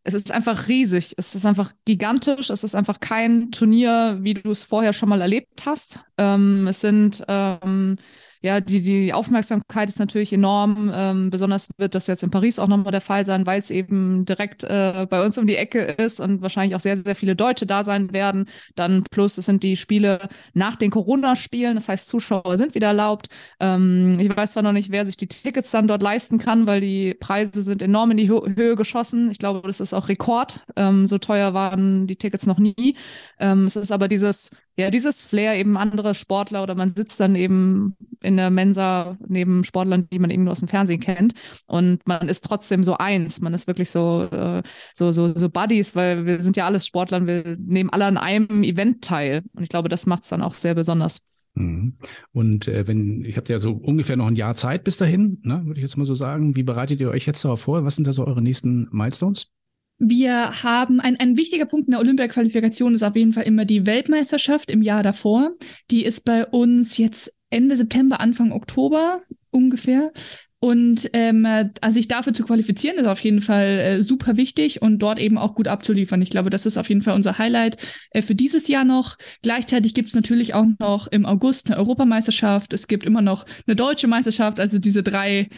es 0.08 0.14
ist 0.14 0.32
einfach 0.32 0.68
riesig, 0.68 1.14
es 1.18 1.34
ist 1.34 1.44
einfach 1.44 1.72
gigantisch, 1.84 2.48
es 2.48 2.64
ist 2.64 2.74
einfach 2.74 2.98
kein 2.98 3.50
Turnier, 3.50 4.18
wie 4.22 4.32
du 4.32 4.50
es 4.50 4.64
vorher 4.64 4.94
schon 4.94 5.10
mal 5.10 5.20
erlebt 5.20 5.66
hast. 5.66 6.00
Ähm, 6.16 6.66
es 6.66 6.80
sind 6.80 7.22
ähm, 7.28 7.96
ja, 8.40 8.60
die, 8.60 8.82
die 8.82 9.12
Aufmerksamkeit 9.12 9.88
ist 9.88 9.98
natürlich 9.98 10.32
enorm. 10.32 10.90
Ähm, 10.94 11.30
besonders 11.30 11.68
wird 11.76 11.94
das 11.94 12.06
jetzt 12.06 12.22
in 12.22 12.30
Paris 12.30 12.58
auch 12.58 12.68
nochmal 12.68 12.92
der 12.92 13.00
Fall 13.00 13.26
sein, 13.26 13.46
weil 13.46 13.58
es 13.58 13.70
eben 13.70 14.24
direkt 14.24 14.62
äh, 14.64 15.06
bei 15.10 15.24
uns 15.24 15.38
um 15.38 15.46
die 15.46 15.56
Ecke 15.56 15.80
ist 15.80 16.20
und 16.20 16.40
wahrscheinlich 16.40 16.76
auch 16.76 16.80
sehr, 16.80 16.96
sehr 16.96 17.16
viele 17.16 17.34
Deutsche 17.34 17.66
da 17.66 17.84
sein 17.84 18.12
werden. 18.12 18.46
Dann 18.76 19.02
plus 19.10 19.38
es 19.38 19.46
sind 19.46 19.62
die 19.62 19.76
Spiele 19.76 20.28
nach 20.54 20.76
den 20.76 20.90
Corona-Spielen, 20.90 21.74
das 21.74 21.88
heißt, 21.88 22.08
Zuschauer 22.08 22.56
sind 22.56 22.74
wieder 22.74 22.88
erlaubt. 22.88 23.28
Ähm, 23.58 24.16
ich 24.18 24.34
weiß 24.34 24.52
zwar 24.52 24.62
noch 24.62 24.72
nicht, 24.72 24.92
wer 24.92 25.04
sich 25.04 25.16
die 25.16 25.26
Tickets 25.26 25.70
dann 25.72 25.88
dort 25.88 26.02
leisten 26.02 26.38
kann, 26.38 26.66
weil 26.66 26.80
die 26.80 27.14
Preise 27.14 27.62
sind 27.62 27.82
enorm 27.82 28.12
in 28.12 28.16
die 28.18 28.28
Hö 28.30 28.38
Höhe 28.54 28.76
geschossen. 28.76 29.30
Ich 29.30 29.38
glaube, 29.38 29.66
das 29.66 29.80
ist 29.80 29.94
auch 29.94 30.08
Rekord. 30.08 30.60
Ähm, 30.76 31.06
so 31.06 31.18
teuer 31.18 31.54
waren 31.54 32.06
die 32.06 32.16
Tickets 32.16 32.46
noch 32.46 32.58
nie. 32.58 32.96
Ähm, 33.38 33.64
es 33.64 33.76
ist 33.76 33.92
aber 33.92 34.08
dieses 34.08 34.50
ja, 34.78 34.90
dieses 34.90 35.22
Flair 35.22 35.56
eben 35.56 35.76
andere 35.76 36.14
Sportler 36.14 36.62
oder 36.62 36.76
man 36.76 36.94
sitzt 36.94 37.18
dann 37.18 37.34
eben 37.34 37.96
in 38.20 38.36
der 38.36 38.50
Mensa 38.50 39.18
neben 39.26 39.64
Sportlern, 39.64 40.08
die 40.10 40.20
man 40.20 40.30
eben 40.30 40.44
nur 40.44 40.52
aus 40.52 40.60
dem 40.60 40.68
Fernsehen 40.68 41.00
kennt 41.00 41.34
und 41.66 42.06
man 42.06 42.28
ist 42.28 42.44
trotzdem 42.44 42.84
so 42.84 42.96
eins. 42.96 43.40
Man 43.40 43.54
ist 43.54 43.66
wirklich 43.66 43.90
so, 43.90 44.28
äh, 44.30 44.62
so, 44.94 45.10
so, 45.10 45.34
so 45.34 45.48
Buddies, 45.50 45.96
weil 45.96 46.26
wir 46.26 46.42
sind 46.42 46.56
ja 46.56 46.64
alles 46.66 46.86
Sportler 46.86 47.18
und 47.18 47.26
wir 47.26 47.56
nehmen 47.58 47.90
alle 47.90 48.06
an 48.06 48.16
einem 48.16 48.62
Event 48.62 49.02
teil. 49.02 49.42
Und 49.52 49.64
ich 49.64 49.68
glaube, 49.68 49.88
das 49.88 50.06
macht 50.06 50.22
es 50.22 50.28
dann 50.28 50.42
auch 50.42 50.54
sehr 50.54 50.74
besonders. 50.76 51.22
Mhm. 51.54 51.94
Und 52.32 52.68
äh, 52.68 52.86
wenn, 52.86 53.24
ich 53.24 53.36
habe 53.36 53.52
ja 53.52 53.58
so 53.58 53.72
ungefähr 53.72 54.16
noch 54.16 54.28
ein 54.28 54.36
Jahr 54.36 54.54
Zeit 54.54 54.84
bis 54.84 54.96
dahin, 54.96 55.40
ne, 55.42 55.62
würde 55.64 55.80
ich 55.80 55.82
jetzt 55.82 55.96
mal 55.96 56.06
so 56.06 56.14
sagen. 56.14 56.54
Wie 56.54 56.62
bereitet 56.62 57.00
ihr 57.00 57.10
euch 57.10 57.26
jetzt 57.26 57.44
darauf 57.44 57.62
vor? 57.62 57.84
Was 57.84 57.96
sind 57.96 58.06
da 58.06 58.12
so 58.12 58.26
eure 58.26 58.42
nächsten 58.42 58.88
Milestones? 58.92 59.50
Wir 59.98 60.62
haben 60.62 61.00
ein, 61.00 61.16
ein 61.18 61.36
wichtiger 61.36 61.66
Punkt 61.66 61.88
in 61.88 61.92
der 61.92 62.00
Olympia-Qualifikation 62.00 62.94
ist 62.94 63.02
auf 63.02 63.16
jeden 63.16 63.32
Fall 63.32 63.44
immer 63.44 63.64
die 63.64 63.84
Weltmeisterschaft 63.84 64.70
im 64.70 64.80
Jahr 64.80 65.02
davor. 65.02 65.50
Die 65.90 66.04
ist 66.04 66.24
bei 66.24 66.46
uns 66.46 66.98
jetzt 66.98 67.34
Ende 67.50 67.76
September, 67.76 68.20
Anfang 68.20 68.52
Oktober 68.52 69.22
ungefähr. 69.50 70.12
Und 70.60 71.10
ähm, 71.12 71.46
also 71.46 71.94
sich 71.94 72.08
dafür 72.08 72.34
zu 72.34 72.44
qualifizieren, 72.44 72.98
ist 72.98 73.06
auf 73.06 73.20
jeden 73.20 73.40
Fall 73.40 73.78
äh, 73.78 74.02
super 74.02 74.36
wichtig 74.36 74.82
und 74.82 74.98
dort 74.98 75.20
eben 75.20 75.38
auch 75.38 75.54
gut 75.54 75.68
abzuliefern. 75.68 76.20
Ich 76.20 76.30
glaube, 76.30 76.50
das 76.50 76.66
ist 76.66 76.76
auf 76.76 76.88
jeden 76.88 77.02
Fall 77.02 77.14
unser 77.14 77.38
Highlight 77.38 77.76
äh, 78.10 78.22
für 78.22 78.34
dieses 78.34 78.66
Jahr 78.66 78.84
noch. 78.84 79.16
Gleichzeitig 79.42 79.94
gibt 79.94 80.08
es 80.08 80.14
natürlich 80.16 80.54
auch 80.54 80.66
noch 80.80 81.06
im 81.06 81.26
August 81.26 81.66
eine 81.66 81.76
Europameisterschaft. 81.76 82.72
Es 82.72 82.88
gibt 82.88 83.04
immer 83.04 83.22
noch 83.22 83.46
eine 83.68 83.76
deutsche 83.76 84.08
Meisterschaft. 84.08 84.58
Also 84.58 84.80
diese 84.80 85.04
drei 85.04 85.48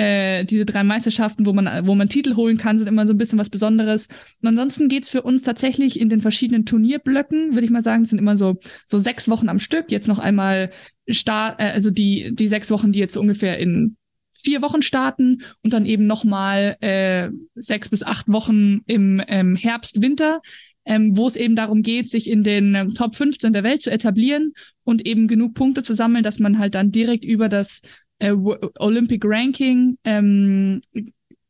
äh, 0.00 0.44
diese 0.44 0.64
drei 0.64 0.82
Meisterschaften, 0.82 1.44
wo 1.44 1.52
man, 1.52 1.86
wo 1.86 1.94
man 1.94 2.08
Titel 2.08 2.34
holen 2.34 2.56
kann, 2.56 2.78
sind 2.78 2.88
immer 2.88 3.06
so 3.06 3.12
ein 3.12 3.18
bisschen 3.18 3.38
was 3.38 3.50
Besonderes. 3.50 4.08
Und 4.40 4.48
ansonsten 4.48 4.88
geht's 4.88 5.10
für 5.10 5.20
uns 5.20 5.42
tatsächlich 5.42 6.00
in 6.00 6.08
den 6.08 6.22
verschiedenen 6.22 6.64
Turnierblöcken, 6.64 7.52
würde 7.52 7.66
ich 7.66 7.70
mal 7.70 7.82
sagen, 7.82 8.06
sind 8.06 8.18
immer 8.18 8.38
so, 8.38 8.56
so 8.86 8.98
sechs 8.98 9.28
Wochen 9.28 9.50
am 9.50 9.58
Stück. 9.58 9.90
Jetzt 9.92 10.08
noch 10.08 10.18
einmal 10.18 10.70
Start, 11.06 11.60
äh, 11.60 11.64
also 11.64 11.90
die, 11.90 12.30
die 12.32 12.46
sechs 12.46 12.70
Wochen, 12.70 12.92
die 12.92 12.98
jetzt 12.98 13.18
ungefähr 13.18 13.58
in 13.58 13.96
vier 14.32 14.62
Wochen 14.62 14.80
starten 14.80 15.42
und 15.62 15.74
dann 15.74 15.84
eben 15.84 16.06
nochmal 16.06 16.78
äh, 16.80 17.28
sechs 17.54 17.90
bis 17.90 18.02
acht 18.02 18.26
Wochen 18.28 18.80
im 18.86 19.22
ähm, 19.28 19.54
Herbst, 19.54 20.00
Winter, 20.00 20.40
ähm, 20.86 21.14
wo 21.14 21.26
es 21.26 21.36
eben 21.36 21.56
darum 21.56 21.82
geht, 21.82 22.08
sich 22.08 22.30
in 22.30 22.42
den 22.42 22.74
äh, 22.74 22.88
Top 22.94 23.16
15 23.16 23.52
der 23.52 23.64
Welt 23.64 23.82
zu 23.82 23.90
etablieren 23.90 24.54
und 24.82 25.06
eben 25.06 25.28
genug 25.28 25.52
Punkte 25.52 25.82
zu 25.82 25.92
sammeln, 25.92 26.24
dass 26.24 26.38
man 26.38 26.58
halt 26.58 26.74
dann 26.74 26.90
direkt 26.90 27.22
über 27.22 27.50
das 27.50 27.82
äh, 28.20 28.32
Olympic 28.78 29.26
Ranking 29.26 29.98
ähm, 30.04 30.80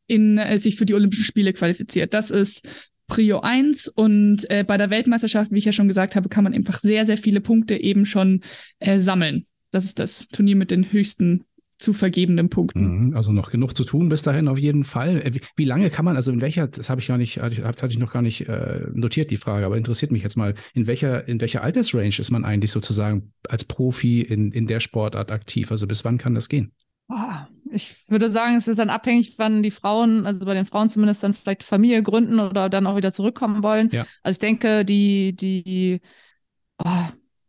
in, 0.07 0.37
äh, 0.37 0.57
sich 0.57 0.75
für 0.75 0.85
die 0.85 0.93
Olympischen 0.93 1.25
Spiele 1.25 1.53
qualifiziert. 1.53 2.13
Das 2.13 2.31
ist 2.31 2.67
Prio 3.07 3.41
1 3.41 3.89
und 3.89 4.49
äh, 4.49 4.63
bei 4.63 4.77
der 4.77 4.89
Weltmeisterschaft, 4.89 5.51
wie 5.51 5.57
ich 5.57 5.65
ja 5.65 5.73
schon 5.73 5.87
gesagt 5.87 6.15
habe, 6.15 6.29
kann 6.29 6.43
man 6.43 6.53
einfach 6.53 6.79
sehr, 6.79 7.05
sehr 7.05 7.17
viele 7.17 7.41
Punkte 7.41 7.75
eben 7.75 8.05
schon 8.05 8.41
äh, 8.79 8.99
sammeln. 8.99 9.45
Das 9.69 9.85
ist 9.85 9.99
das 9.99 10.27
Turnier 10.29 10.55
mit 10.55 10.71
den 10.71 10.91
höchsten 10.91 11.43
zu 11.81 11.93
vergebenen 11.93 12.49
Punkten. 12.49 13.07
Mhm, 13.07 13.15
also 13.15 13.31
noch 13.31 13.51
genug 13.51 13.75
zu 13.75 13.83
tun 13.83 14.09
bis 14.09 14.21
dahin 14.21 14.47
auf 14.47 14.57
jeden 14.57 14.83
Fall. 14.83 15.21
Äh, 15.21 15.31
wie, 15.55 15.65
lange 15.65 15.89
kann 15.89 16.05
man, 16.05 16.15
also 16.15 16.31
in 16.31 16.41
welcher, 16.41 16.67
das 16.67 16.89
habe 16.89 17.01
ich 17.01 17.07
gar 17.07 17.17
nicht, 17.17 17.41
hatte 17.41 17.87
ich 17.87 17.99
noch 17.99 18.13
gar 18.13 18.21
nicht 18.21 18.47
äh, 18.47 18.81
notiert, 18.93 19.31
die 19.31 19.37
Frage, 19.37 19.65
aber 19.65 19.77
interessiert 19.77 20.11
mich 20.11 20.23
jetzt 20.23 20.37
mal, 20.37 20.55
in 20.73 20.87
welcher, 20.87 21.27
in 21.27 21.41
welcher 21.41 21.63
Altersrange 21.63 22.19
ist 22.19 22.31
man 22.31 22.45
eigentlich 22.45 22.71
sozusagen 22.71 23.33
als 23.47 23.65
Profi 23.65 24.21
in, 24.21 24.51
in 24.51 24.67
der 24.67 24.79
Sportart 24.79 25.31
aktiv? 25.31 25.71
Also 25.71 25.87
bis 25.87 26.05
wann 26.05 26.17
kann 26.17 26.35
das 26.35 26.49
gehen? 26.49 26.73
Ich 27.73 28.09
würde 28.09 28.29
sagen, 28.29 28.55
es 28.55 28.67
ist 28.67 28.77
dann 28.77 28.89
abhängig, 28.89 29.35
wann 29.37 29.63
die 29.63 29.71
Frauen, 29.71 30.25
also 30.25 30.45
bei 30.45 30.53
den 30.53 30.65
Frauen 30.65 30.89
zumindest 30.89 31.23
dann 31.23 31.33
vielleicht 31.33 31.63
Familie 31.63 32.03
gründen 32.03 32.39
oder 32.39 32.69
dann 32.69 32.87
auch 32.87 32.97
wieder 32.97 33.13
zurückkommen 33.13 33.63
wollen. 33.63 33.89
Ja. 33.91 34.05
Also 34.23 34.37
ich 34.37 34.39
denke, 34.39 34.85
die, 34.85 35.33
die, 35.35 36.01
oh, 36.83 37.07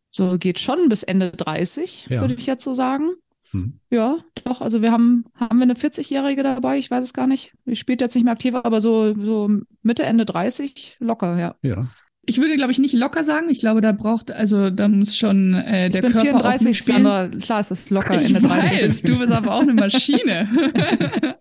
so 0.08 0.38
geht 0.38 0.60
schon 0.60 0.88
bis 0.88 1.02
Ende 1.02 1.32
30, 1.32 2.06
ja. 2.08 2.20
würde 2.20 2.34
ich 2.34 2.46
jetzt 2.46 2.64
so 2.64 2.74
sagen. 2.74 3.10
Hm. 3.52 3.74
Ja, 3.90 4.18
doch. 4.44 4.60
Also 4.60 4.82
wir 4.82 4.92
haben, 4.92 5.24
haben 5.34 5.58
wir 5.58 5.64
eine 5.64 5.74
40-Jährige 5.74 6.42
dabei? 6.42 6.78
Ich 6.78 6.90
weiß 6.90 7.04
es 7.04 7.12
gar 7.12 7.26
nicht. 7.26 7.52
Die 7.66 7.76
spielt 7.76 8.00
jetzt 8.00 8.14
nicht 8.14 8.24
mehr 8.24 8.32
aktiv, 8.32 8.54
aber 8.54 8.80
so, 8.80 9.14
so 9.18 9.50
Mitte, 9.82 10.02
Ende 10.04 10.24
30 10.24 10.96
locker, 11.00 11.38
ja. 11.38 11.54
Ja. 11.62 11.88
Ich 12.24 12.38
würde, 12.38 12.56
glaube 12.56 12.70
ich, 12.70 12.78
nicht 12.78 12.94
locker 12.94 13.24
sagen. 13.24 13.50
Ich 13.50 13.58
glaube, 13.58 13.80
da 13.80 13.90
braucht, 13.92 14.30
also 14.30 14.70
da 14.70 14.88
muss 14.88 15.16
schon 15.16 15.54
äh, 15.54 15.90
der 15.90 16.04
ich 16.04 16.12
bin 16.12 16.12
Körper 16.12 16.38
34, 16.38 16.84
Sandra, 16.84 17.28
klar 17.28 17.60
ist 17.60 17.72
es 17.72 17.90
locker 17.90 18.20
ich 18.20 18.28
Ende 18.28 18.42
weiß, 18.48 18.68
30. 18.68 19.02
Du 19.02 19.18
bist 19.18 19.32
aber 19.32 19.54
auch 19.54 19.62
eine 19.62 19.74
Maschine. 19.74 20.48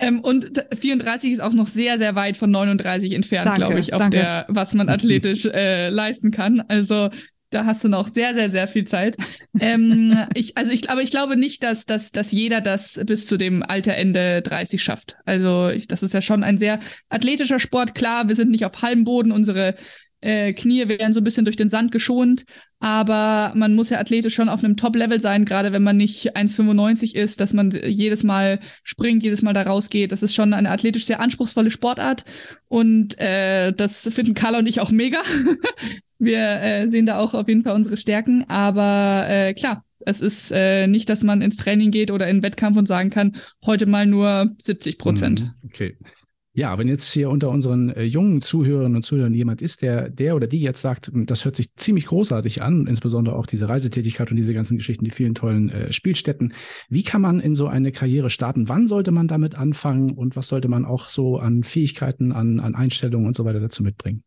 ähm, 0.00 0.20
und 0.20 0.64
34 0.74 1.32
ist 1.32 1.40
auch 1.40 1.52
noch 1.52 1.68
sehr, 1.68 1.98
sehr 1.98 2.14
weit 2.14 2.38
von 2.38 2.50
39 2.50 3.12
entfernt, 3.12 3.54
glaube 3.54 3.78
ich, 3.78 3.92
auf 3.92 4.00
danke. 4.00 4.16
der, 4.16 4.46
was 4.48 4.72
man 4.72 4.88
athletisch 4.88 5.44
äh, 5.44 5.90
leisten 5.90 6.30
kann. 6.30 6.62
Also 6.62 7.10
da 7.50 7.64
hast 7.64 7.84
du 7.84 7.88
noch 7.88 8.08
sehr, 8.08 8.34
sehr, 8.34 8.50
sehr 8.50 8.68
viel 8.68 8.86
Zeit. 8.86 9.16
ähm, 9.60 10.26
ich, 10.34 10.56
also 10.56 10.72
ich, 10.72 10.90
aber 10.90 11.02
ich 11.02 11.10
glaube 11.10 11.36
nicht, 11.36 11.62
dass, 11.62 11.86
dass, 11.86 12.10
dass 12.10 12.32
jeder 12.32 12.60
das 12.60 13.00
bis 13.04 13.26
zu 13.26 13.36
dem 13.36 13.62
Alter 13.62 13.94
Ende 13.94 14.42
30 14.42 14.82
schafft. 14.82 15.16
Also 15.24 15.68
ich, 15.68 15.86
das 15.86 16.02
ist 16.02 16.14
ja 16.14 16.22
schon 16.22 16.42
ein 16.42 16.58
sehr 16.58 16.80
athletischer 17.08 17.60
Sport. 17.60 17.94
Klar, 17.94 18.28
wir 18.28 18.34
sind 18.34 18.50
nicht 18.50 18.64
auf 18.64 18.82
halbem 18.82 19.04
Boden. 19.04 19.32
Unsere 19.32 19.76
äh, 20.20 20.52
Knie 20.52 20.88
werden 20.88 21.12
so 21.12 21.20
ein 21.20 21.24
bisschen 21.24 21.44
durch 21.44 21.56
den 21.56 21.70
Sand 21.70 21.92
geschont. 21.92 22.44
Aber 22.78 23.52
man 23.54 23.74
muss 23.74 23.90
ja 23.90 23.98
athletisch 23.98 24.34
schon 24.34 24.48
auf 24.48 24.62
einem 24.62 24.76
Top-Level 24.76 25.20
sein, 25.20 25.44
gerade 25.44 25.72
wenn 25.72 25.82
man 25.82 25.96
nicht 25.96 26.36
1,95 26.36 27.14
ist, 27.14 27.40
dass 27.40 27.52
man 27.52 27.70
jedes 27.70 28.22
Mal 28.22 28.60
springt, 28.82 29.22
jedes 29.22 29.42
Mal 29.42 29.54
da 29.54 29.62
rausgeht. 29.62 30.12
Das 30.12 30.22
ist 30.22 30.34
schon 30.34 30.52
eine 30.52 30.70
athletisch 30.70 31.06
sehr 31.06 31.20
anspruchsvolle 31.20 31.70
Sportart. 31.70 32.24
Und 32.68 33.18
äh, 33.18 33.72
das 33.72 34.08
finden 34.12 34.34
Carla 34.34 34.58
und 34.58 34.66
ich 34.66 34.80
auch 34.80 34.90
mega. 34.90 35.22
Wir 36.18 36.38
äh, 36.38 36.90
sehen 36.90 37.06
da 37.06 37.18
auch 37.18 37.34
auf 37.34 37.48
jeden 37.48 37.62
Fall 37.62 37.74
unsere 37.74 37.96
Stärken. 37.96 38.44
Aber 38.48 39.26
äh, 39.28 39.54
klar, 39.54 39.84
es 40.00 40.20
ist 40.20 40.50
äh, 40.52 40.86
nicht, 40.86 41.08
dass 41.08 41.22
man 41.22 41.42
ins 41.42 41.56
Training 41.56 41.90
geht 41.90 42.10
oder 42.10 42.28
in 42.28 42.38
den 42.38 42.42
Wettkampf 42.42 42.78
und 42.78 42.86
sagen 42.86 43.10
kann, 43.10 43.36
heute 43.64 43.86
mal 43.86 44.06
nur 44.06 44.54
70 44.58 44.98
Prozent. 44.98 45.40
Mhm, 45.40 45.50
okay. 45.64 45.96
Ja, 46.56 46.78
wenn 46.78 46.88
jetzt 46.88 47.12
hier 47.12 47.28
unter 47.28 47.50
unseren 47.50 47.90
äh, 47.90 48.04
jungen 48.04 48.40
Zuhörerinnen 48.40 48.96
und 48.96 49.02
Zuhörern 49.02 49.34
jemand 49.34 49.60
ist, 49.60 49.82
der, 49.82 50.08
der 50.08 50.34
oder 50.34 50.46
die 50.46 50.62
jetzt 50.62 50.80
sagt, 50.80 51.08
hm, 51.08 51.26
das 51.26 51.44
hört 51.44 51.54
sich 51.54 51.76
ziemlich 51.76 52.06
großartig 52.06 52.62
an, 52.62 52.86
insbesondere 52.86 53.36
auch 53.36 53.44
diese 53.44 53.68
Reisetätigkeit 53.68 54.30
und 54.30 54.38
diese 54.38 54.54
ganzen 54.54 54.78
Geschichten, 54.78 55.04
die 55.04 55.10
vielen 55.10 55.34
tollen 55.34 55.68
äh, 55.68 55.92
Spielstätten. 55.92 56.54
Wie 56.88 57.02
kann 57.02 57.20
man 57.20 57.40
in 57.40 57.54
so 57.54 57.66
eine 57.66 57.92
Karriere 57.92 58.30
starten? 58.30 58.70
Wann 58.70 58.88
sollte 58.88 59.10
man 59.10 59.28
damit 59.28 59.54
anfangen 59.54 60.12
und 60.12 60.34
was 60.34 60.48
sollte 60.48 60.68
man 60.68 60.86
auch 60.86 61.10
so 61.10 61.36
an 61.36 61.62
Fähigkeiten, 61.62 62.32
an, 62.32 62.58
an 62.58 62.74
Einstellungen 62.74 63.26
und 63.26 63.36
so 63.36 63.44
weiter 63.44 63.60
dazu 63.60 63.82
mitbringen? 63.82 64.22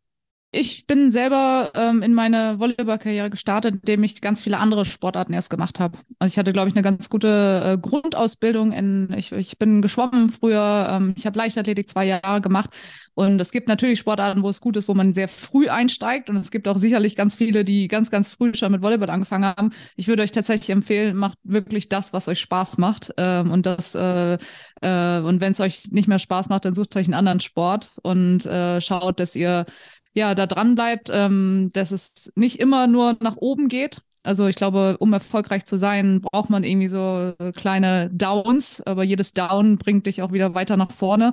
Ich 0.51 0.87
bin 0.87 1.11
selber 1.11 1.71
ähm, 1.75 2.01
in 2.01 2.15
meine 2.15 2.59
Volleyballkarriere 2.59 3.29
gestartet, 3.29 3.75
indem 3.75 4.03
ich 4.03 4.19
ganz 4.19 4.41
viele 4.41 4.57
andere 4.57 4.83
Sportarten 4.83 5.31
erst 5.31 5.51
gemacht 5.51 5.79
habe. 5.79 5.99
Also 6.17 6.33
ich 6.33 6.39
hatte, 6.39 6.53
glaube 6.53 6.69
ich, 6.69 6.73
eine 6.73 6.81
ganz 6.81 7.07
gute 7.07 7.61
äh, 7.63 7.77
Grundausbildung. 7.77 8.71
In, 8.71 9.13
ich, 9.15 9.31
ich 9.31 9.59
bin 9.59 9.83
geschwommen 9.83 10.29
früher, 10.29 10.87
ähm, 10.89 11.13
ich 11.15 11.27
habe 11.27 11.37
Leichtathletik 11.37 11.87
zwei 11.87 12.05
Jahre 12.05 12.41
gemacht. 12.41 12.71
Und 13.13 13.39
es 13.39 13.51
gibt 13.51 13.67
natürlich 13.67 13.99
Sportarten, 13.99 14.41
wo 14.41 14.49
es 14.49 14.59
gut 14.59 14.75
ist, 14.75 14.87
wo 14.87 14.95
man 14.95 15.13
sehr 15.13 15.27
früh 15.27 15.69
einsteigt. 15.69 16.31
Und 16.31 16.37
es 16.37 16.49
gibt 16.49 16.67
auch 16.67 16.77
sicherlich 16.77 17.15
ganz 17.15 17.35
viele, 17.35 17.63
die 17.63 17.87
ganz, 17.87 18.09
ganz 18.09 18.27
früh 18.27 18.55
schon 18.55 18.71
mit 18.71 18.81
Volleyball 18.81 19.11
angefangen 19.11 19.45
haben. 19.45 19.69
Ich 19.97 20.07
würde 20.07 20.23
euch 20.23 20.31
tatsächlich 20.31 20.71
empfehlen, 20.71 21.15
macht 21.15 21.37
wirklich 21.43 21.89
das, 21.89 22.11
was 22.11 22.27
euch 22.27 22.39
Spaß 22.39 22.79
macht. 22.79 23.13
Ähm, 23.17 23.51
und 23.51 23.67
das 23.67 23.93
äh, 23.93 24.39
äh, 24.81 25.19
und 25.19 25.41
wenn 25.41 25.51
es 25.51 25.59
euch 25.59 25.91
nicht 25.91 26.07
mehr 26.07 26.19
Spaß 26.19 26.49
macht, 26.49 26.65
dann 26.65 26.75
sucht 26.75 26.95
euch 26.95 27.05
einen 27.05 27.13
anderen 27.13 27.39
Sport 27.39 27.91
und 28.01 28.45
äh, 28.45 28.81
schaut, 28.81 29.19
dass 29.19 29.35
ihr 29.35 29.65
ja, 30.13 30.35
da 30.35 30.47
dran 30.47 30.75
bleibt, 30.75 31.09
ähm, 31.11 31.69
dass 31.73 31.91
es 31.91 32.31
nicht 32.35 32.59
immer 32.59 32.87
nur 32.87 33.17
nach 33.21 33.37
oben 33.37 33.67
geht. 33.67 34.01
Also 34.23 34.47
ich 34.47 34.55
glaube, 34.55 34.97
um 34.99 35.13
erfolgreich 35.13 35.65
zu 35.65 35.77
sein, 35.77 36.21
braucht 36.21 36.49
man 36.49 36.63
irgendwie 36.63 36.89
so 36.89 37.33
kleine 37.55 38.09
Downs, 38.11 38.81
aber 38.85 39.03
jedes 39.03 39.33
Down 39.33 39.77
bringt 39.77 40.05
dich 40.05 40.21
auch 40.21 40.33
wieder 40.33 40.53
weiter 40.55 40.77
nach 40.77 40.91
vorne. 40.91 41.31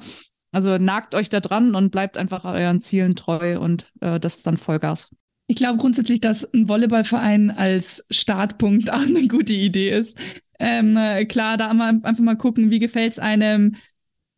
Also 0.53 0.79
nagt 0.79 1.15
euch 1.15 1.29
da 1.29 1.41
dran 1.41 1.75
und 1.75 1.91
bleibt 1.91 2.17
einfach 2.17 2.45
euren 2.45 2.81
Zielen 2.81 3.17
treu 3.17 3.59
und 3.59 3.91
äh, 4.01 4.21
das 4.21 4.37
ist 4.37 4.47
dann 4.47 4.57
Vollgas. 4.57 5.11
Ich 5.49 5.57
glaube 5.57 5.79
grundsätzlich, 5.79 6.21
dass 6.21 6.45
ein 6.55 6.69
Volleyballverein 6.69 7.51
als 7.51 8.05
Startpunkt 8.11 8.91
auch 8.91 9.01
eine 9.01 9.29
gute 9.29 9.53
Idee 9.53 9.91
ist. 9.91 10.17
Ähm, 10.59 10.99
klar, 11.29 11.57
da 11.57 11.69
einfach 11.69 12.19
mal 12.19 12.37
gucken, 12.37 12.71
wie 12.71 12.79
gefällt 12.79 13.13
es 13.13 13.19
einem, 13.19 13.77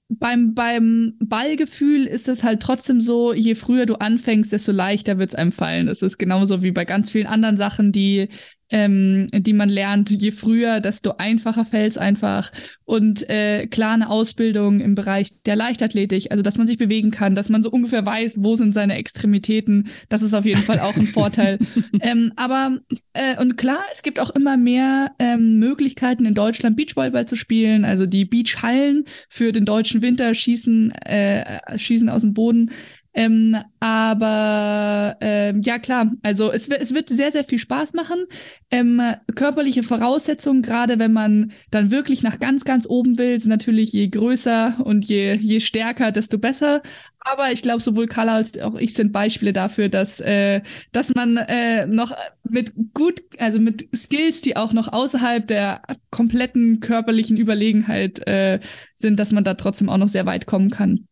beim, 0.08 0.54
beim 0.54 1.14
Ballgefühl 1.20 2.06
ist 2.06 2.28
es 2.28 2.42
halt 2.42 2.60
trotzdem 2.60 3.00
so, 3.00 3.32
je 3.32 3.54
früher 3.54 3.86
du 3.86 3.94
anfängst, 3.96 4.52
desto 4.52 4.72
leichter 4.72 5.18
wird 5.18 5.30
es 5.30 5.34
einem 5.34 5.52
fallen. 5.52 5.88
Es 5.88 6.02
ist 6.02 6.18
genauso 6.18 6.62
wie 6.62 6.72
bei 6.72 6.84
ganz 6.84 7.10
vielen 7.10 7.26
anderen 7.26 7.58
Sachen, 7.58 7.92
die 7.92 8.28
ähm, 8.70 9.28
die 9.32 9.52
man 9.52 9.68
lernt. 9.68 10.10
Je 10.10 10.30
früher, 10.30 10.80
desto 10.80 11.14
einfacher 11.18 11.64
fällt 11.64 11.92
es 11.92 11.98
einfach. 11.98 12.52
Und 12.84 13.28
äh, 13.28 13.66
klar 13.66 13.94
eine 13.94 14.10
Ausbildung 14.10 14.80
im 14.80 14.94
Bereich 14.94 15.42
der 15.44 15.56
Leichtathletik, 15.56 16.30
also 16.30 16.42
dass 16.42 16.58
man 16.58 16.66
sich 16.66 16.78
bewegen 16.78 17.10
kann, 17.10 17.34
dass 17.34 17.48
man 17.48 17.62
so 17.62 17.70
ungefähr 17.70 18.04
weiß, 18.04 18.38
wo 18.40 18.56
sind 18.56 18.74
seine 18.74 18.96
Extremitäten. 18.96 19.88
Das 20.08 20.22
ist 20.22 20.34
auf 20.34 20.44
jeden 20.44 20.62
Fall 20.62 20.80
auch 20.80 20.96
ein 20.96 21.06
Vorteil. 21.18 21.58
ähm, 22.00 22.32
aber 22.36 22.78
äh, 23.12 23.40
und 23.40 23.56
klar, 23.56 23.80
es 23.92 24.02
gibt 24.02 24.20
auch 24.20 24.30
immer 24.30 24.56
mehr 24.56 25.12
ähm, 25.18 25.58
Möglichkeiten 25.58 26.26
in 26.26 26.34
Deutschland 26.34 26.76
Beachvolleyball 26.76 27.26
zu 27.26 27.36
spielen. 27.36 27.84
Also 27.84 28.06
die 28.06 28.24
Beachhallen 28.24 29.04
für 29.28 29.52
den 29.52 29.64
deutschen 29.64 30.02
Winter 30.02 30.34
schießen, 30.34 30.92
äh, 30.92 31.78
schießen 31.78 32.08
aus 32.08 32.22
dem 32.22 32.34
Boden 32.34 32.70
ähm, 33.18 33.56
aber 33.80 35.16
ähm, 35.20 35.62
ja, 35.62 35.80
klar, 35.80 36.12
also 36.22 36.52
es, 36.52 36.68
es 36.68 36.94
wird 36.94 37.08
sehr, 37.08 37.32
sehr 37.32 37.42
viel 37.42 37.58
Spaß 37.58 37.94
machen. 37.94 38.26
Ähm, 38.70 39.02
körperliche 39.34 39.82
Voraussetzungen, 39.82 40.62
gerade 40.62 41.00
wenn 41.00 41.12
man 41.12 41.50
dann 41.72 41.90
wirklich 41.90 42.22
nach 42.22 42.38
ganz, 42.38 42.62
ganz 42.62 42.86
oben 42.88 43.18
will, 43.18 43.40
sind 43.40 43.48
natürlich 43.50 43.92
je 43.92 44.06
größer 44.06 44.76
und 44.84 45.04
je, 45.04 45.34
je 45.34 45.58
stärker, 45.58 46.12
desto 46.12 46.38
besser. 46.38 46.80
Aber 47.18 47.50
ich 47.50 47.60
glaube, 47.60 47.82
sowohl 47.82 48.06
Carla 48.06 48.36
als 48.36 48.56
auch 48.60 48.76
ich 48.76 48.94
sind 48.94 49.10
Beispiele 49.10 49.52
dafür, 49.52 49.88
dass, 49.88 50.20
äh, 50.20 50.62
dass 50.92 51.12
man 51.12 51.38
äh, 51.38 51.88
noch 51.88 52.14
mit 52.44 52.72
gut, 52.94 53.20
also 53.38 53.58
mit 53.58 53.88
Skills, 53.96 54.42
die 54.42 54.56
auch 54.56 54.72
noch 54.72 54.92
außerhalb 54.92 55.44
der 55.44 55.82
kompletten 56.10 56.78
körperlichen 56.78 57.36
Überlegenheit 57.36 58.24
äh, 58.28 58.60
sind, 58.94 59.18
dass 59.18 59.32
man 59.32 59.42
da 59.42 59.54
trotzdem 59.54 59.88
auch 59.88 59.98
noch 59.98 60.08
sehr 60.08 60.24
weit 60.24 60.46
kommen 60.46 60.70
kann. 60.70 61.07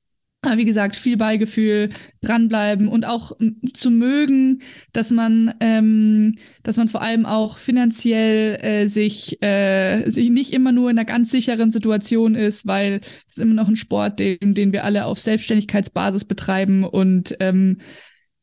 Wie 0.54 0.64
gesagt, 0.64 0.96
viel 0.96 1.16
Beigefühl, 1.16 1.90
dranbleiben 2.22 2.88
und 2.88 3.04
auch 3.04 3.32
zu 3.74 3.90
mögen, 3.90 4.62
dass 4.92 5.10
man, 5.10 5.54
ähm, 5.60 6.36
dass 6.62 6.76
man 6.76 6.88
vor 6.88 7.02
allem 7.02 7.26
auch 7.26 7.58
finanziell 7.58 8.56
äh, 8.62 8.86
sich, 8.86 9.42
äh, 9.42 10.08
sich 10.08 10.30
nicht 10.30 10.52
immer 10.52 10.72
nur 10.72 10.90
in 10.90 10.98
einer 10.98 11.04
ganz 11.04 11.30
sicheren 11.30 11.70
Situation 11.70 12.34
ist, 12.34 12.66
weil 12.66 13.00
es 13.28 13.36
ist 13.36 13.42
immer 13.42 13.54
noch 13.54 13.68
ein 13.68 13.76
Sport, 13.76 14.18
den, 14.18 14.54
den 14.54 14.72
wir 14.72 14.84
alle 14.84 15.04
auf 15.06 15.18
Selbstständigkeitsbasis 15.18 16.24
betreiben 16.24 16.84
und 16.84 17.36
ähm, 17.40 17.78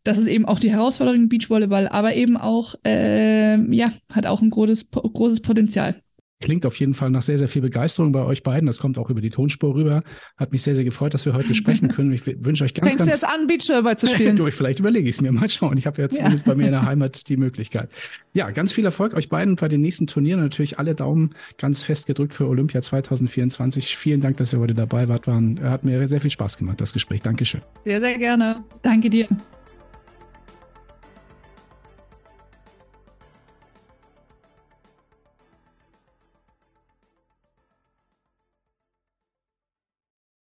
das 0.03 0.17
ist 0.17 0.27
eben 0.27 0.45
auch 0.45 0.59
die 0.59 0.71
Herausforderung 0.71 1.29
Beachvolleyball, 1.29 1.87
aber 1.87 2.15
eben 2.15 2.35
auch, 2.35 2.75
äh, 2.85 3.57
ja, 3.73 3.93
hat 4.09 4.25
auch 4.25 4.41
ein 4.41 4.49
großes, 4.49 4.91
großes 4.91 5.41
Potenzial. 5.41 6.02
Klingt 6.43 6.65
auf 6.65 6.77
jeden 6.77 6.93
Fall 6.93 7.09
nach 7.09 7.21
sehr, 7.21 7.37
sehr 7.37 7.47
viel 7.47 7.61
Begeisterung 7.61 8.11
bei 8.11 8.21
euch 8.21 8.43
beiden. 8.43 8.67
Das 8.67 8.77
kommt 8.77 8.97
auch 8.97 9.09
über 9.09 9.21
die 9.21 9.29
Tonspur 9.29 9.75
rüber. 9.75 10.03
Hat 10.35 10.51
mich 10.51 10.61
sehr, 10.61 10.75
sehr 10.75 10.83
gefreut, 10.83 11.13
dass 11.13 11.25
wir 11.25 11.33
heute 11.33 11.53
sprechen 11.55 11.87
können. 11.87 12.11
Ich 12.11 12.25
wünsche 12.25 12.65
euch 12.65 12.73
ganz, 12.73 12.89
Fängst 12.89 12.97
ganz... 12.97 13.09
du 13.09 13.15
jetzt 13.15 13.25
an, 13.25 13.47
Beachvolleyball 13.47 13.97
zu 13.97 14.07
spielen? 14.07 14.35
du, 14.35 14.51
vielleicht 14.51 14.79
überlege 14.79 15.07
ich 15.07 15.15
es 15.15 15.21
mir 15.21 15.31
mal 15.31 15.47
schauen. 15.47 15.77
Ich 15.77 15.87
habe 15.87 16.01
ja 16.01 16.09
zumindest 16.09 16.45
ja. 16.45 16.51
bei 16.51 16.57
mir 16.57 16.65
in 16.65 16.71
der 16.73 16.85
Heimat 16.85 17.29
die 17.29 17.37
Möglichkeit. 17.37 17.89
Ja, 18.33 18.51
ganz 18.51 18.73
viel 18.73 18.83
Erfolg 18.83 19.13
euch 19.13 19.29
beiden 19.29 19.55
bei 19.55 19.69
den 19.69 19.79
nächsten 19.79 20.05
Turnieren. 20.05 20.41
Natürlich 20.41 20.79
alle 20.79 20.95
Daumen 20.95 21.33
ganz 21.57 21.81
fest 21.81 22.07
gedrückt 22.07 22.33
für 22.33 22.49
Olympia 22.49 22.81
2024. 22.81 23.95
Vielen 23.95 24.19
Dank, 24.19 24.35
dass 24.35 24.51
ihr 24.51 24.59
heute 24.59 24.73
dabei 24.73 25.07
wart. 25.07 25.27
Waren, 25.27 25.61
hat 25.63 25.85
mir 25.85 26.05
sehr 26.09 26.19
viel 26.19 26.31
Spaß 26.31 26.57
gemacht, 26.57 26.81
das 26.81 26.91
Gespräch. 26.91 27.21
Dankeschön. 27.21 27.61
Sehr, 27.85 28.01
sehr 28.01 28.17
gerne. 28.17 28.65
Danke 28.81 29.09
dir. 29.09 29.29